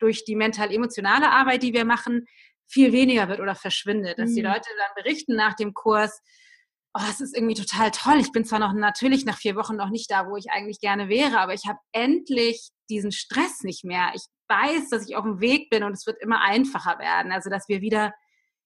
[0.00, 2.26] durch die mental-emotionale Arbeit, die wir machen,
[2.66, 4.18] viel weniger wird oder verschwindet.
[4.18, 4.34] Dass mhm.
[4.34, 6.20] die Leute dann berichten nach dem Kurs,
[6.92, 8.18] oh, es ist irgendwie total toll.
[8.18, 11.08] Ich bin zwar noch natürlich nach vier Wochen noch nicht da, wo ich eigentlich gerne
[11.08, 14.10] wäre, aber ich habe endlich diesen Stress nicht mehr.
[14.14, 17.30] Ich weiß, dass ich auf dem Weg bin und es wird immer einfacher werden.
[17.30, 18.12] Also, dass wir wieder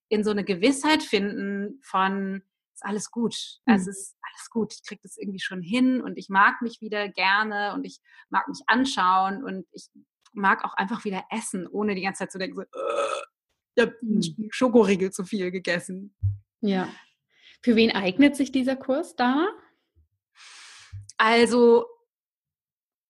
[0.09, 2.43] in so eine Gewissheit finden von,
[2.75, 3.37] ist alles gut.
[3.67, 3.75] Mhm.
[3.75, 4.75] Es ist alles gut.
[4.75, 8.01] Ich kriege das irgendwie schon hin und ich mag mich wieder gerne und ich
[8.31, 9.89] mag mich anschauen und ich
[10.33, 12.67] mag auch einfach wieder essen, ohne die ganze Zeit zu denken, so, äh,
[13.75, 14.49] ich habe mhm.
[14.51, 16.15] Schokoriegel zu viel gegessen.
[16.61, 16.89] Ja.
[17.63, 19.49] Für wen eignet sich dieser Kurs da?
[21.17, 21.87] Also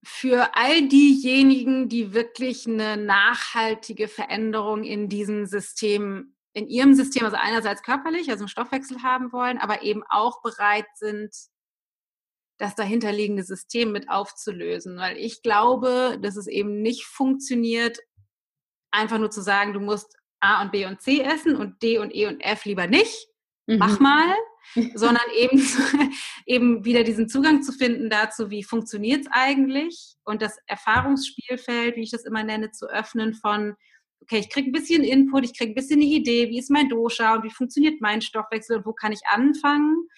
[0.02, 7.36] für all diejenigen, die wirklich eine nachhaltige Veränderung in diesem System in ihrem System, also
[7.36, 11.30] einerseits körperlich, also einen Stoffwechsel haben wollen, aber eben auch bereit sind,
[12.58, 14.96] das dahinterliegende System mit aufzulösen.
[14.96, 17.98] Weil ich glaube, dass es eben nicht funktioniert,
[18.90, 22.14] einfach nur zu sagen, du musst A und B und C essen und D und
[22.14, 23.28] E und F lieber nicht.
[23.66, 23.78] Mhm.
[23.78, 24.34] Mach mal.
[24.94, 25.62] sondern eben,
[26.46, 32.02] eben wieder diesen Zugang zu finden dazu, wie funktioniert es eigentlich und das Erfahrungsspielfeld, wie
[32.02, 33.76] ich das immer nenne, zu öffnen von,
[34.22, 36.88] okay, ich kriege ein bisschen Input, ich kriege ein bisschen eine Idee, wie ist mein
[36.88, 40.08] Dosha und wie funktioniert mein Stoffwechsel und wo kann ich anfangen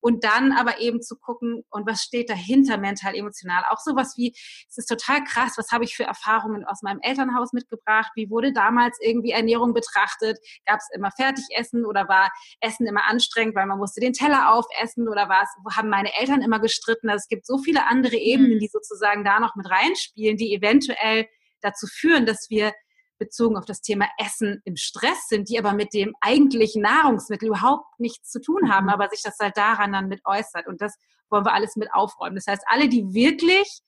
[0.00, 3.64] und dann aber eben zu gucken, und was steht dahinter mental, emotional.
[3.70, 4.32] Auch sowas wie,
[4.68, 8.10] es ist total krass, was habe ich für Erfahrungen aus meinem Elternhaus mitgebracht?
[8.14, 10.38] Wie wurde damals irgendwie Ernährung betrachtet?
[10.66, 12.30] Gab es immer Fertigessen oder war
[12.60, 16.42] Essen immer anstrengend, weil man musste den Teller aufessen oder war es, haben meine Eltern
[16.42, 17.08] immer gestritten?
[17.08, 18.60] Also es gibt so viele andere Ebenen, mhm.
[18.60, 21.26] die sozusagen da noch mit reinspielen, die eventuell
[21.60, 22.72] dazu führen, dass wir
[23.18, 27.98] bezogen auf das Thema Essen im Stress sind, die aber mit dem eigentlichen Nahrungsmittel überhaupt
[27.98, 28.92] nichts zu tun haben, mhm.
[28.92, 30.66] aber sich das halt daran dann mit äußert.
[30.66, 30.96] Und das
[31.30, 32.36] wollen wir alles mit aufräumen.
[32.36, 33.80] Das heißt, alle, die wirklich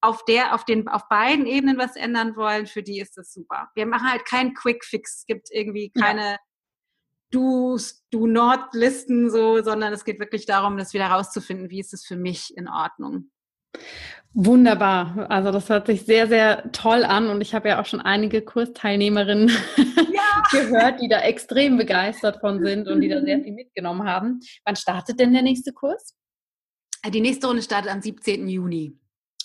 [0.00, 3.70] auf der, auf den, auf beiden Ebenen was ändern wollen, für die ist das super.
[3.74, 5.18] Wir machen halt keinen Quick Fix.
[5.18, 6.38] Es gibt irgendwie keine ja.
[7.30, 11.92] Do's, Do Not Listen so, sondern es geht wirklich darum, das wieder rauszufinden, wie ist
[11.92, 13.30] es für mich in Ordnung.
[14.38, 15.30] Wunderbar.
[15.30, 18.42] Also das hört sich sehr, sehr toll an und ich habe ja auch schon einige
[18.42, 20.42] Kursteilnehmerinnen ja.
[20.52, 24.40] gehört, die da extrem begeistert von sind und die da sehr viel mitgenommen haben.
[24.66, 26.14] Wann startet denn der nächste Kurs?
[27.08, 28.46] Die nächste Runde startet am 17.
[28.46, 29.00] Juni.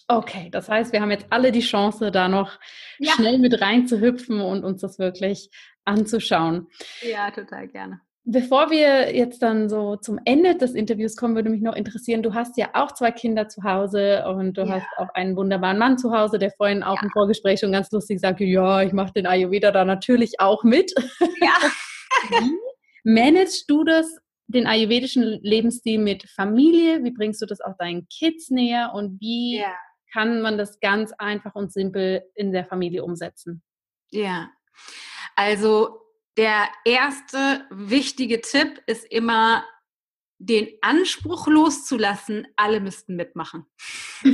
[0.10, 2.60] Okay, das heißt, wir haben jetzt alle die Chance, da noch
[3.00, 3.14] ja.
[3.14, 5.50] schnell mit reinzuhüpfen und uns das wirklich
[5.86, 6.68] anzuschauen.
[7.02, 8.02] Ja, total gerne.
[8.24, 12.36] Bevor wir jetzt dann so zum Ende des Interviews kommen, würde mich noch interessieren, du
[12.36, 14.74] hast ja auch zwei Kinder zu Hause und du ja.
[14.76, 17.02] hast auch einen wunderbaren Mann zu Hause, der vorhin auch ja.
[17.04, 20.94] im Vorgespräch schon ganz lustig sagte, ja, ich mache den Ayurveda da natürlich auch mit.
[21.44, 21.58] Ja.
[22.30, 22.56] Wie
[23.04, 24.06] managst du das,
[24.46, 27.04] den ayurvedischen Lebensstil mit Familie?
[27.04, 29.74] Wie bringst du das auch deinen Kids näher und wie ja.
[30.14, 33.64] kann man das ganz einfach und simpel in der Familie umsetzen?
[34.12, 34.52] Ja,
[35.36, 36.02] also
[36.38, 39.66] der erste wichtige Tipp ist immer,
[40.44, 43.68] den Anspruch loszulassen, alle müssten mitmachen.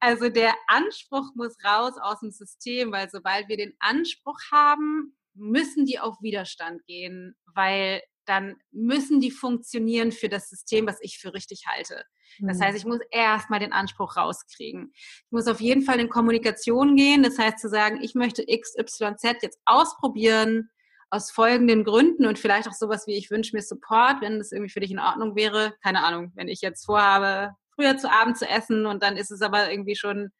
[0.00, 5.86] also der Anspruch muss raus aus dem System, weil sobald wir den Anspruch haben, müssen
[5.86, 11.34] die auf Widerstand gehen, weil dann müssen die funktionieren für das System, was ich für
[11.34, 12.04] richtig halte.
[12.38, 12.62] Das mhm.
[12.62, 14.92] heißt, ich muss erstmal den Anspruch rauskriegen.
[14.94, 17.24] Ich muss auf jeden Fall in Kommunikation gehen.
[17.24, 20.70] Das heißt, zu sagen, ich möchte X, Y, Z jetzt ausprobieren
[21.10, 24.70] aus folgenden Gründen und vielleicht auch sowas wie, ich wünsche mir Support, wenn das irgendwie
[24.70, 25.74] für dich in Ordnung wäre.
[25.82, 29.42] Keine Ahnung, wenn ich jetzt vorhabe, früher zu Abend zu essen und dann ist es
[29.42, 30.30] aber irgendwie schon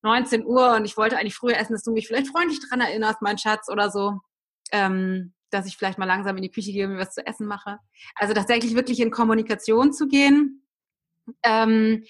[0.00, 3.20] 19 Uhr und ich wollte eigentlich früher essen, dass du mich vielleicht freundlich daran erinnerst,
[3.20, 4.20] mein Schatz oder so.
[4.72, 7.46] Ähm, dass ich vielleicht mal langsam in die Küche gehe und mir was zu essen
[7.46, 7.78] mache.
[8.16, 10.66] Also tatsächlich wirklich in Kommunikation zu gehen.
[11.42, 12.04] Ähm,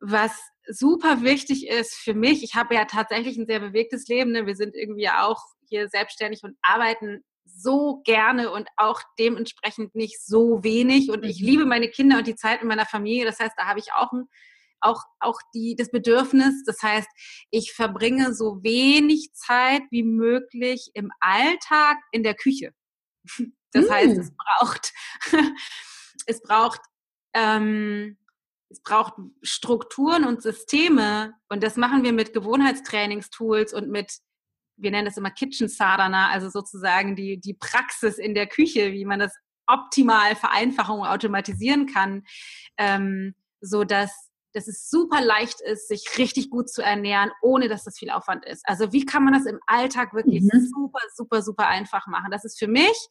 [0.00, 0.32] was
[0.68, 4.32] super wichtig ist für mich, ich habe ja tatsächlich ein sehr bewegtes Leben.
[4.32, 4.46] Ne?
[4.46, 10.62] Wir sind irgendwie auch hier selbstständig und arbeiten so gerne und auch dementsprechend nicht so
[10.62, 11.10] wenig.
[11.10, 11.46] Und ich mhm.
[11.46, 13.24] liebe meine Kinder und die Zeit in meiner Familie.
[13.24, 14.28] Das heißt, da habe ich auch ein
[14.82, 16.64] auch, auch die, das Bedürfnis.
[16.64, 17.08] Das heißt,
[17.50, 22.72] ich verbringe so wenig Zeit wie möglich im Alltag in der Küche.
[23.74, 23.90] Das mm.
[23.90, 24.92] heißt, es braucht,
[26.26, 26.80] es braucht,
[27.32, 28.18] ähm,
[28.68, 34.12] es braucht Strukturen und Systeme und das machen wir mit Gewohnheitstrainingstools und mit,
[34.76, 39.06] wir nennen das immer Kitchen Sadhana, also sozusagen die, die Praxis in der Küche, wie
[39.06, 39.34] man das
[39.66, 42.24] optimal vereinfachen und automatisieren kann,
[42.76, 47.84] ähm, so dass dass es super leicht ist, sich richtig gut zu ernähren, ohne dass
[47.84, 48.62] das viel Aufwand ist.
[48.66, 50.70] Also wie kann man das im Alltag wirklich mhm.
[50.72, 52.30] super, super, super einfach machen?
[52.30, 53.08] Das ist für mich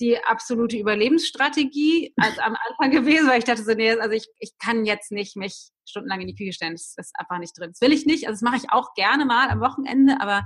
[0.00, 4.52] die absolute Überlebensstrategie als am Anfang gewesen, weil ich dachte so, nee, also ich, ich
[4.58, 6.72] kann jetzt nicht mich stundenlang in die Küche stellen.
[6.72, 7.70] Das ist einfach nicht drin.
[7.70, 8.26] Das will ich nicht.
[8.26, 10.44] Also das mache ich auch gerne mal am Wochenende, aber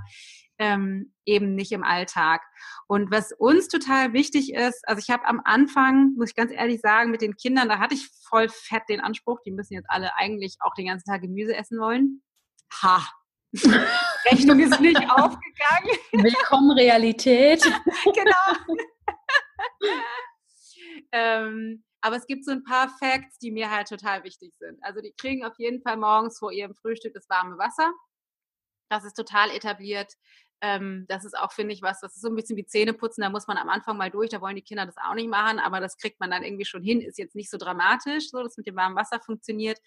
[0.58, 2.42] ähm, eben nicht im Alltag.
[2.86, 6.80] Und was uns total wichtig ist, also ich habe am Anfang, muss ich ganz ehrlich
[6.80, 10.14] sagen, mit den Kindern, da hatte ich voll fett den Anspruch, die müssen jetzt alle
[10.16, 12.22] eigentlich auch den ganzen Tag Gemüse essen wollen.
[12.82, 13.06] Ha!
[14.30, 15.98] Rechnung ist nicht aufgegangen.
[16.12, 17.62] Willkommen Realität.
[18.04, 18.76] genau.
[21.12, 24.78] ähm, aber es gibt so ein paar Facts, die mir halt total wichtig sind.
[24.82, 27.92] Also die kriegen auf jeden Fall morgens vor ihrem Frühstück das warme Wasser.
[28.90, 30.12] Das ist total etabliert.
[30.60, 33.30] Ähm, das ist auch, finde ich, was, das ist so ein bisschen wie Zähneputzen, da
[33.30, 35.80] muss man am Anfang mal durch, da wollen die Kinder das auch nicht machen, aber
[35.80, 38.66] das kriegt man dann irgendwie schon hin, ist jetzt nicht so dramatisch, so dass mit
[38.66, 39.78] dem warmen Wasser funktioniert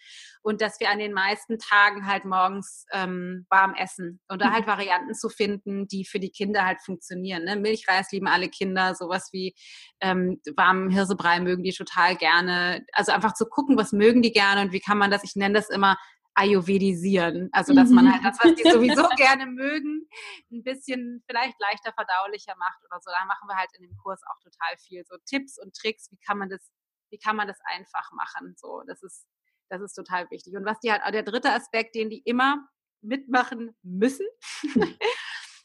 [0.42, 4.66] und dass wir an den meisten Tagen halt morgens ähm, warm essen und da halt
[4.66, 4.72] mhm.
[4.72, 7.46] Varianten zu finden, die für die Kinder halt funktionieren.
[7.46, 7.56] Ne?
[7.56, 9.56] Milchreis lieben alle Kinder, sowas wie
[10.02, 12.86] ähm, warmen Hirsebrei mögen die total gerne.
[12.94, 15.56] Also einfach zu gucken, was mögen die gerne und wie kann man das, ich nenne
[15.56, 15.98] das immer
[16.40, 17.50] Ayurvedisieren.
[17.52, 20.08] Also, dass man halt das, was die sowieso gerne mögen,
[20.52, 23.12] ein bisschen vielleicht leichter verdaulicher macht oder so.
[23.12, 25.04] Da machen wir halt in dem Kurs auch total viel.
[25.06, 26.72] So Tipps und Tricks, wie kann man das,
[27.10, 28.56] wie kann man das einfach machen?
[28.58, 29.28] So, das ist,
[29.70, 30.56] das ist total wichtig.
[30.56, 32.66] Und was die halt, der dritte Aspekt, den die immer
[33.02, 34.26] mitmachen müssen.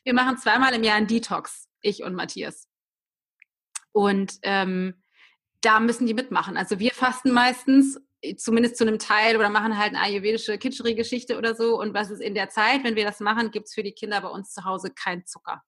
[0.05, 2.69] wir machen zweimal im Jahr einen Detox, ich und Matthias.
[3.93, 5.03] Und ähm,
[5.61, 6.57] da müssen die mitmachen.
[6.57, 8.01] Also wir fasten meistens
[8.37, 11.79] zumindest zu einem Teil oder machen halt eine ayurvedische Kitscheri-Geschichte oder so.
[11.81, 14.21] Und was ist in der Zeit, wenn wir das machen, gibt es für die Kinder
[14.21, 15.63] bei uns zu Hause kein Zucker.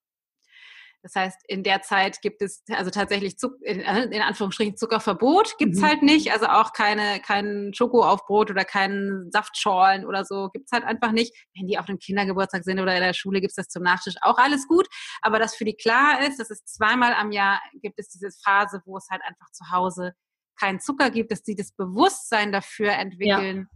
[1.07, 5.75] Das heißt, in der Zeit gibt es also tatsächlich Zuck, in, in, Anführungsstrichen Zuckerverbot gibt
[5.75, 5.87] es mhm.
[5.87, 6.33] halt nicht.
[6.33, 10.83] Also auch keine, kein Schoko auf Brot oder keinen Saftschorlen oder so gibt es halt
[10.83, 11.33] einfach nicht.
[11.55, 14.17] Wenn die auf dem Kindergeburtstag sind oder in der Schule gibt es das zum Nachtisch
[14.23, 14.89] auch alles gut.
[15.23, 18.83] Aber dass für die klar ist, dass es zweimal am Jahr gibt es diese Phase,
[18.85, 20.13] wo es halt einfach zu Hause
[20.57, 23.69] keinen Zucker gibt, dass sie das Bewusstsein dafür entwickeln,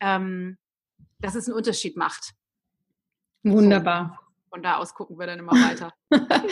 [0.00, 0.16] ja.
[0.16, 0.58] ähm,
[1.20, 2.32] dass es einen Unterschied macht.
[3.42, 4.18] Wunderbar.
[4.20, 5.92] So von da aus gucken wir dann immer weiter.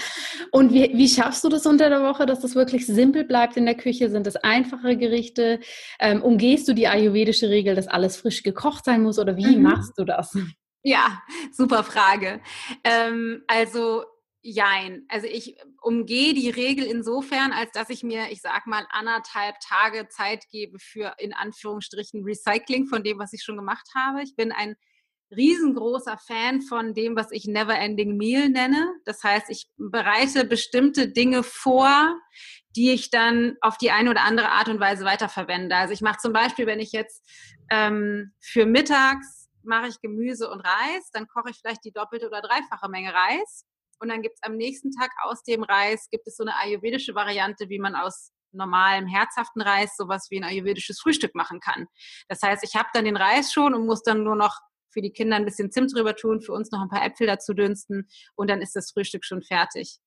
[0.52, 3.64] und wie, wie schaffst du das unter der Woche, dass das wirklich simpel bleibt in
[3.64, 4.10] der Küche?
[4.10, 5.60] Sind das einfache Gerichte?
[5.98, 9.62] Ähm, umgehst du die ayurvedische Regel, dass alles frisch gekocht sein muss oder wie mhm.
[9.62, 10.36] machst du das?
[10.82, 11.20] Ja,
[11.52, 12.40] super Frage.
[12.84, 14.04] Ähm, also
[14.48, 15.04] Jein.
[15.08, 20.06] Also ich umgehe die Regel insofern, als dass ich mir, ich sag mal, anderthalb Tage
[20.08, 24.22] Zeit gebe für in Anführungsstrichen Recycling von dem, was ich schon gemacht habe.
[24.22, 24.76] Ich bin ein
[25.32, 28.94] riesengroßer Fan von dem, was ich Never-Ending Meal nenne.
[29.04, 32.16] Das heißt, ich bereite bestimmte Dinge vor,
[32.76, 35.74] die ich dann auf die eine oder andere Art und Weise weiterverwende.
[35.74, 37.28] Also ich mache zum Beispiel, wenn ich jetzt
[37.68, 42.42] ähm, für mittags mache ich Gemüse und Reis, dann koche ich vielleicht die doppelte oder
[42.42, 43.66] dreifache Menge Reis.
[43.98, 47.14] Und dann gibt es am nächsten Tag aus dem Reis, gibt es so eine ayurvedische
[47.14, 51.86] Variante, wie man aus normalem herzhaften Reis sowas wie ein ayurvedisches Frühstück machen kann.
[52.28, 54.58] Das heißt, ich habe dann den Reis schon und muss dann nur noch
[54.96, 57.52] für die Kinder ein bisschen Zimt drüber tun, für uns noch ein paar Äpfel dazu
[57.52, 59.98] dünsten und dann ist das Frühstück schon fertig.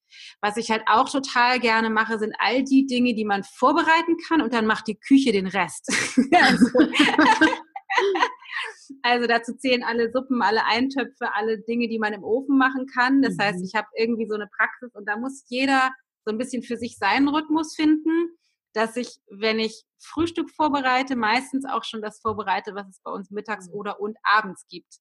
[0.42, 4.42] Was ich halt auch total gerne mache, sind all die Dinge, die man vorbereiten kann
[4.42, 5.90] und dann macht die Küche den Rest.
[6.34, 6.66] also,
[9.04, 13.22] also dazu zählen alle Suppen, alle Eintöpfe, alle Dinge, die man im Ofen machen kann.
[13.22, 13.42] Das mhm.
[13.42, 15.92] heißt, ich habe irgendwie so eine Praxis und da muss jeder
[16.26, 18.38] so ein bisschen für sich seinen Rhythmus finden
[18.74, 23.32] dass ich, wenn ich Frühstück vorbereite, meistens auch schon das vorbereite, was es bei uns
[23.32, 23.74] mittags mhm.
[23.74, 24.96] oder und abends gibt.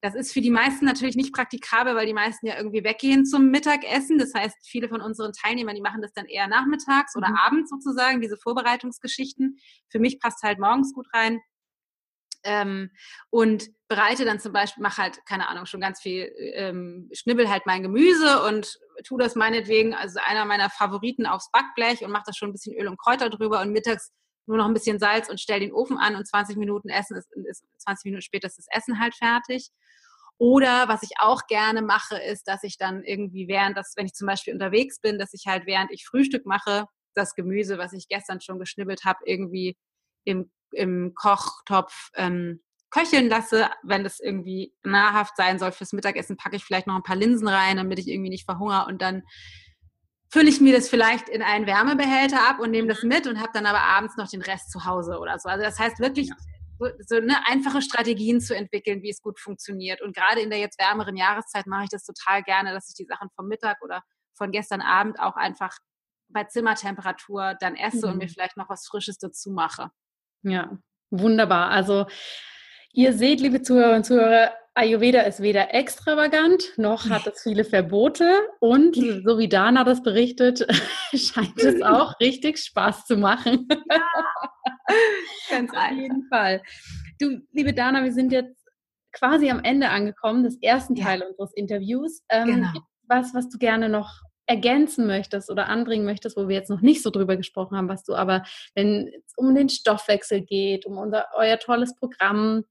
[0.00, 3.50] Das ist für die meisten natürlich nicht praktikabel, weil die meisten ja irgendwie weggehen zum
[3.50, 4.16] Mittagessen.
[4.16, 7.36] Das heißt, viele von unseren Teilnehmern, die machen das dann eher nachmittags oder mhm.
[7.36, 9.58] abends sozusagen, diese Vorbereitungsgeschichten.
[9.90, 11.40] Für mich passt halt morgens gut rein.
[12.44, 12.90] Ähm,
[13.30, 17.66] und bereite dann zum Beispiel, mache halt, keine Ahnung, schon ganz viel, ähm, schnibbel halt
[17.66, 22.32] mein Gemüse und tu das meinetwegen, also einer meiner Favoriten aufs Backblech und mache da
[22.32, 24.12] schon ein bisschen Öl und Kräuter drüber und mittags
[24.46, 27.30] nur noch ein bisschen Salz und stell den Ofen an und 20 Minuten essen ist,
[27.48, 29.68] ist 20 Minuten später ist das Essen halt fertig.
[30.38, 34.14] Oder was ich auch gerne mache, ist, dass ich dann irgendwie während das, wenn ich
[34.14, 38.08] zum Beispiel unterwegs bin, dass ich halt während ich Frühstück mache, das Gemüse, was ich
[38.08, 39.76] gestern schon geschnibbelt habe, irgendwie
[40.28, 42.60] im im Kochtopf ähm,
[42.90, 43.70] köcheln lasse.
[43.82, 47.48] Wenn das irgendwie nahrhaft sein soll fürs Mittagessen, packe ich vielleicht noch ein paar Linsen
[47.48, 49.22] rein, damit ich irgendwie nicht verhungere und dann
[50.30, 53.50] fülle ich mir das vielleicht in einen Wärmebehälter ab und nehme das mit und habe
[53.54, 55.48] dann aber abends noch den Rest zu Hause oder so.
[55.48, 56.36] Also das heißt wirklich ja.
[56.78, 60.02] so, so eine einfache Strategien zu entwickeln, wie es gut funktioniert.
[60.02, 63.06] Und gerade in der jetzt wärmeren Jahreszeit mache ich das total gerne, dass ich die
[63.06, 64.02] Sachen vom Mittag oder
[64.36, 65.74] von gestern Abend auch einfach
[66.28, 68.12] bei Zimmertemperatur dann esse mhm.
[68.12, 68.30] und mir mhm.
[68.30, 69.90] vielleicht noch was Frisches dazu mache.
[70.42, 70.78] Ja,
[71.10, 71.70] wunderbar.
[71.70, 72.06] Also
[72.92, 78.30] ihr seht, liebe Zuhörer und Zuhörer, Ayurveda ist weder extravagant, noch hat es viele Verbote
[78.60, 80.66] und so wie Dana das berichtet,
[81.14, 83.66] scheint es auch richtig Spaß zu machen.
[83.90, 86.62] Ja, ganz Auf jeden Fall.
[87.18, 88.56] Du, liebe Dana, wir sind jetzt
[89.12, 91.26] quasi am Ende angekommen des ersten Teil ja.
[91.26, 92.22] unseres Interviews.
[92.28, 92.72] Ähm, genau.
[93.08, 97.02] Was, was du gerne noch ergänzen möchtest oder anbringen möchtest, wo wir jetzt noch nicht
[97.02, 98.44] so drüber gesprochen haben, was du aber,
[98.74, 102.64] wenn es um den Stoffwechsel geht, um unser, euer tolles Programm,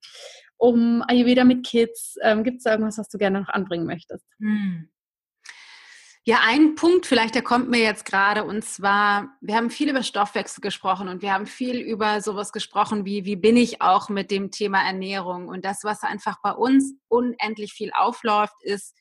[0.57, 4.25] um Ayurveda mit Kids, ähm, gibt es da irgendwas, was du gerne noch anbringen möchtest?
[4.39, 4.89] Hm.
[6.25, 10.03] Ja, ein Punkt vielleicht, der kommt mir jetzt gerade, und zwar, wir haben viel über
[10.03, 14.31] Stoffwechsel gesprochen und wir haben viel über sowas gesprochen, wie, wie bin ich auch mit
[14.31, 15.47] dem Thema Ernährung.
[15.47, 18.97] Und das, was einfach bei uns unendlich viel aufläuft, ist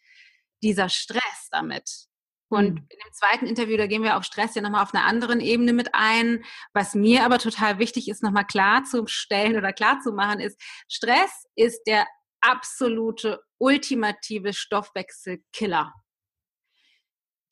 [0.63, 2.07] dieser Stress damit.
[2.49, 2.87] Und mhm.
[2.89, 5.73] in dem zweiten Interview, da gehen wir auf Stress ja nochmal auf einer anderen Ebene
[5.73, 6.45] mit ein.
[6.73, 12.07] Was mir aber total wichtig ist, nochmal klarzustellen oder klarzumachen, ist, Stress ist der
[12.41, 15.93] absolute, ultimative Stoffwechselkiller.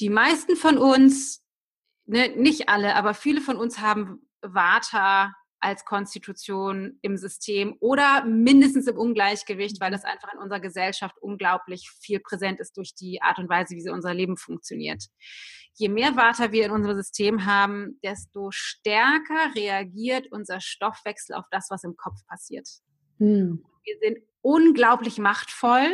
[0.00, 1.42] Die meisten von uns,
[2.06, 5.32] ne, nicht alle, aber viele von uns haben Vata,
[5.64, 11.90] als Konstitution im System oder mindestens im Ungleichgewicht, weil das einfach in unserer Gesellschaft unglaublich
[12.00, 15.04] viel präsent ist durch die Art und Weise, wie unser Leben funktioniert.
[15.72, 21.68] Je mehr Vata wir in unserem System haben, desto stärker reagiert unser Stoffwechsel auf das,
[21.70, 22.68] was im Kopf passiert.
[23.18, 23.64] Hm.
[23.84, 25.88] Wir sind unglaublich machtvoll,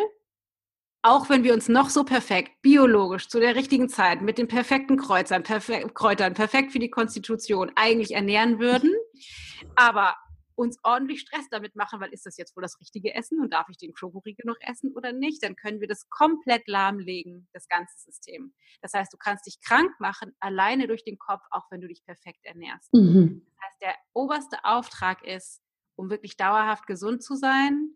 [1.03, 4.97] auch wenn wir uns noch so perfekt, biologisch, zu der richtigen Zeit, mit den perfekten
[4.97, 8.93] Kreuzern, perfek Kräutern, perfekt für die Konstitution eigentlich ernähren würden,
[9.77, 10.17] aber
[10.61, 13.69] uns ordentlich Stress damit machen, weil ist das jetzt wohl das richtige Essen und darf
[13.71, 17.99] ich den Schokoriegel noch essen oder nicht, dann können wir das komplett lahmlegen, das ganze
[17.99, 18.53] System.
[18.83, 22.05] Das heißt, du kannst dich krank machen, alleine durch den Kopf, auch wenn du dich
[22.05, 22.93] perfekt ernährst.
[22.93, 23.47] Mhm.
[23.47, 25.63] Das heißt, der oberste Auftrag ist,
[25.97, 27.95] um wirklich dauerhaft gesund zu sein,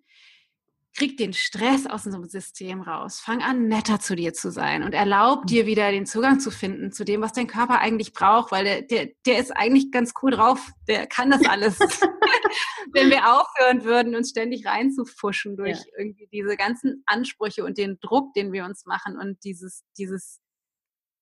[0.95, 3.20] krieg den Stress aus unserem System raus.
[3.20, 5.47] Fang an, netter zu dir zu sein und erlaub mhm.
[5.47, 8.82] dir wieder den Zugang zu finden zu dem, was dein Körper eigentlich braucht, weil der,
[8.82, 10.70] der, der ist eigentlich ganz cool drauf.
[10.88, 11.78] Der kann das alles.
[12.92, 15.84] Wenn wir aufhören würden, uns ständig reinzufuschen durch ja.
[15.99, 20.40] irgendwie diese ganzen Ansprüche und den Druck, den wir uns machen und dieses, dieses,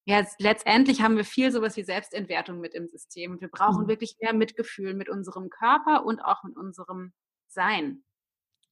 [0.05, 3.41] ja, letztendlich haben wir viel sowas wie Selbstentwertung mit im System.
[3.41, 3.89] Wir brauchen mhm.
[3.89, 7.13] wirklich mehr Mitgefühl mit unserem Körper und auch mit unserem
[7.49, 8.05] Sein.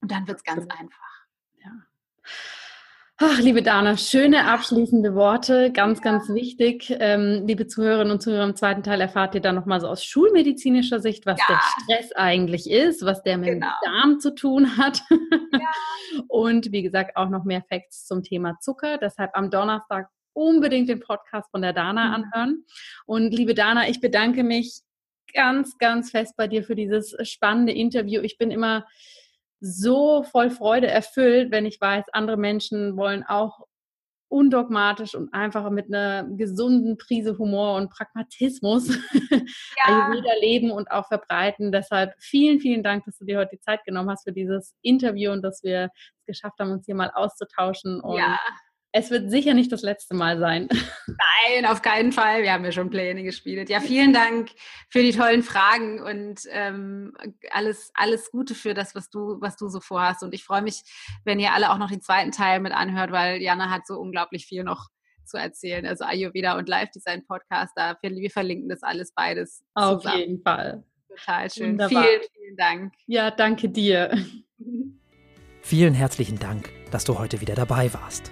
[0.01, 1.25] Und dann wird es ganz einfach.
[1.63, 1.71] Ja.
[3.23, 6.03] Ach, liebe Dana, schöne abschließende Worte, ganz, ja.
[6.05, 6.91] ganz wichtig.
[6.99, 10.99] Ähm, liebe Zuhörerinnen und Zuhörer, im zweiten Teil erfahrt ihr dann nochmal so aus schulmedizinischer
[10.99, 11.45] Sicht, was ja.
[11.47, 13.67] der Stress eigentlich ist, was der mit genau.
[13.67, 15.03] dem Darm zu tun hat.
[15.11, 15.59] Ja.
[16.29, 18.97] und wie gesagt, auch noch mehr Facts zum Thema Zucker.
[18.97, 22.13] Deshalb am Donnerstag unbedingt den Podcast von der Dana mhm.
[22.13, 22.65] anhören.
[23.05, 24.81] Und liebe Dana, ich bedanke mich
[25.33, 28.21] ganz, ganz fest bei dir für dieses spannende Interview.
[28.21, 28.85] Ich bin immer
[29.61, 33.59] so voll Freude erfüllt, wenn ich weiß, andere Menschen wollen auch
[34.27, 38.87] undogmatisch und einfach mit einer gesunden Prise Humor und Pragmatismus
[39.29, 39.43] ja.
[39.83, 41.71] Ayurveda leben und auch verbreiten.
[41.71, 45.31] Deshalb vielen, vielen Dank, dass du dir heute die Zeit genommen hast für dieses Interview
[45.31, 45.89] und dass wir
[46.19, 47.99] es geschafft haben, uns hier mal auszutauschen.
[47.99, 48.39] Und ja
[48.93, 50.67] es wird sicher nicht das letzte Mal sein.
[51.07, 52.43] Nein, auf keinen Fall.
[52.43, 53.69] Wir haben ja schon Pläne gespielt.
[53.69, 54.51] Ja, vielen Dank
[54.89, 57.13] für die tollen Fragen und ähm,
[57.51, 60.23] alles, alles Gute für das, was du, was du so vorhast.
[60.23, 60.81] Und ich freue mich,
[61.23, 64.45] wenn ihr alle auch noch den zweiten Teil mit anhört, weil Jana hat so unglaublich
[64.45, 64.89] viel noch
[65.23, 65.85] zu erzählen.
[65.85, 69.63] Also Ayurveda und Live Design Podcast, da wir verlinken das alles beides.
[69.73, 70.19] Auf zusammen.
[70.19, 70.83] jeden Fall.
[71.07, 71.71] Total schön.
[71.71, 72.03] Wunderbar.
[72.03, 72.93] Vielen, vielen Dank.
[73.05, 74.11] Ja, danke dir.
[75.63, 78.31] Vielen herzlichen Dank, dass du heute wieder dabei warst.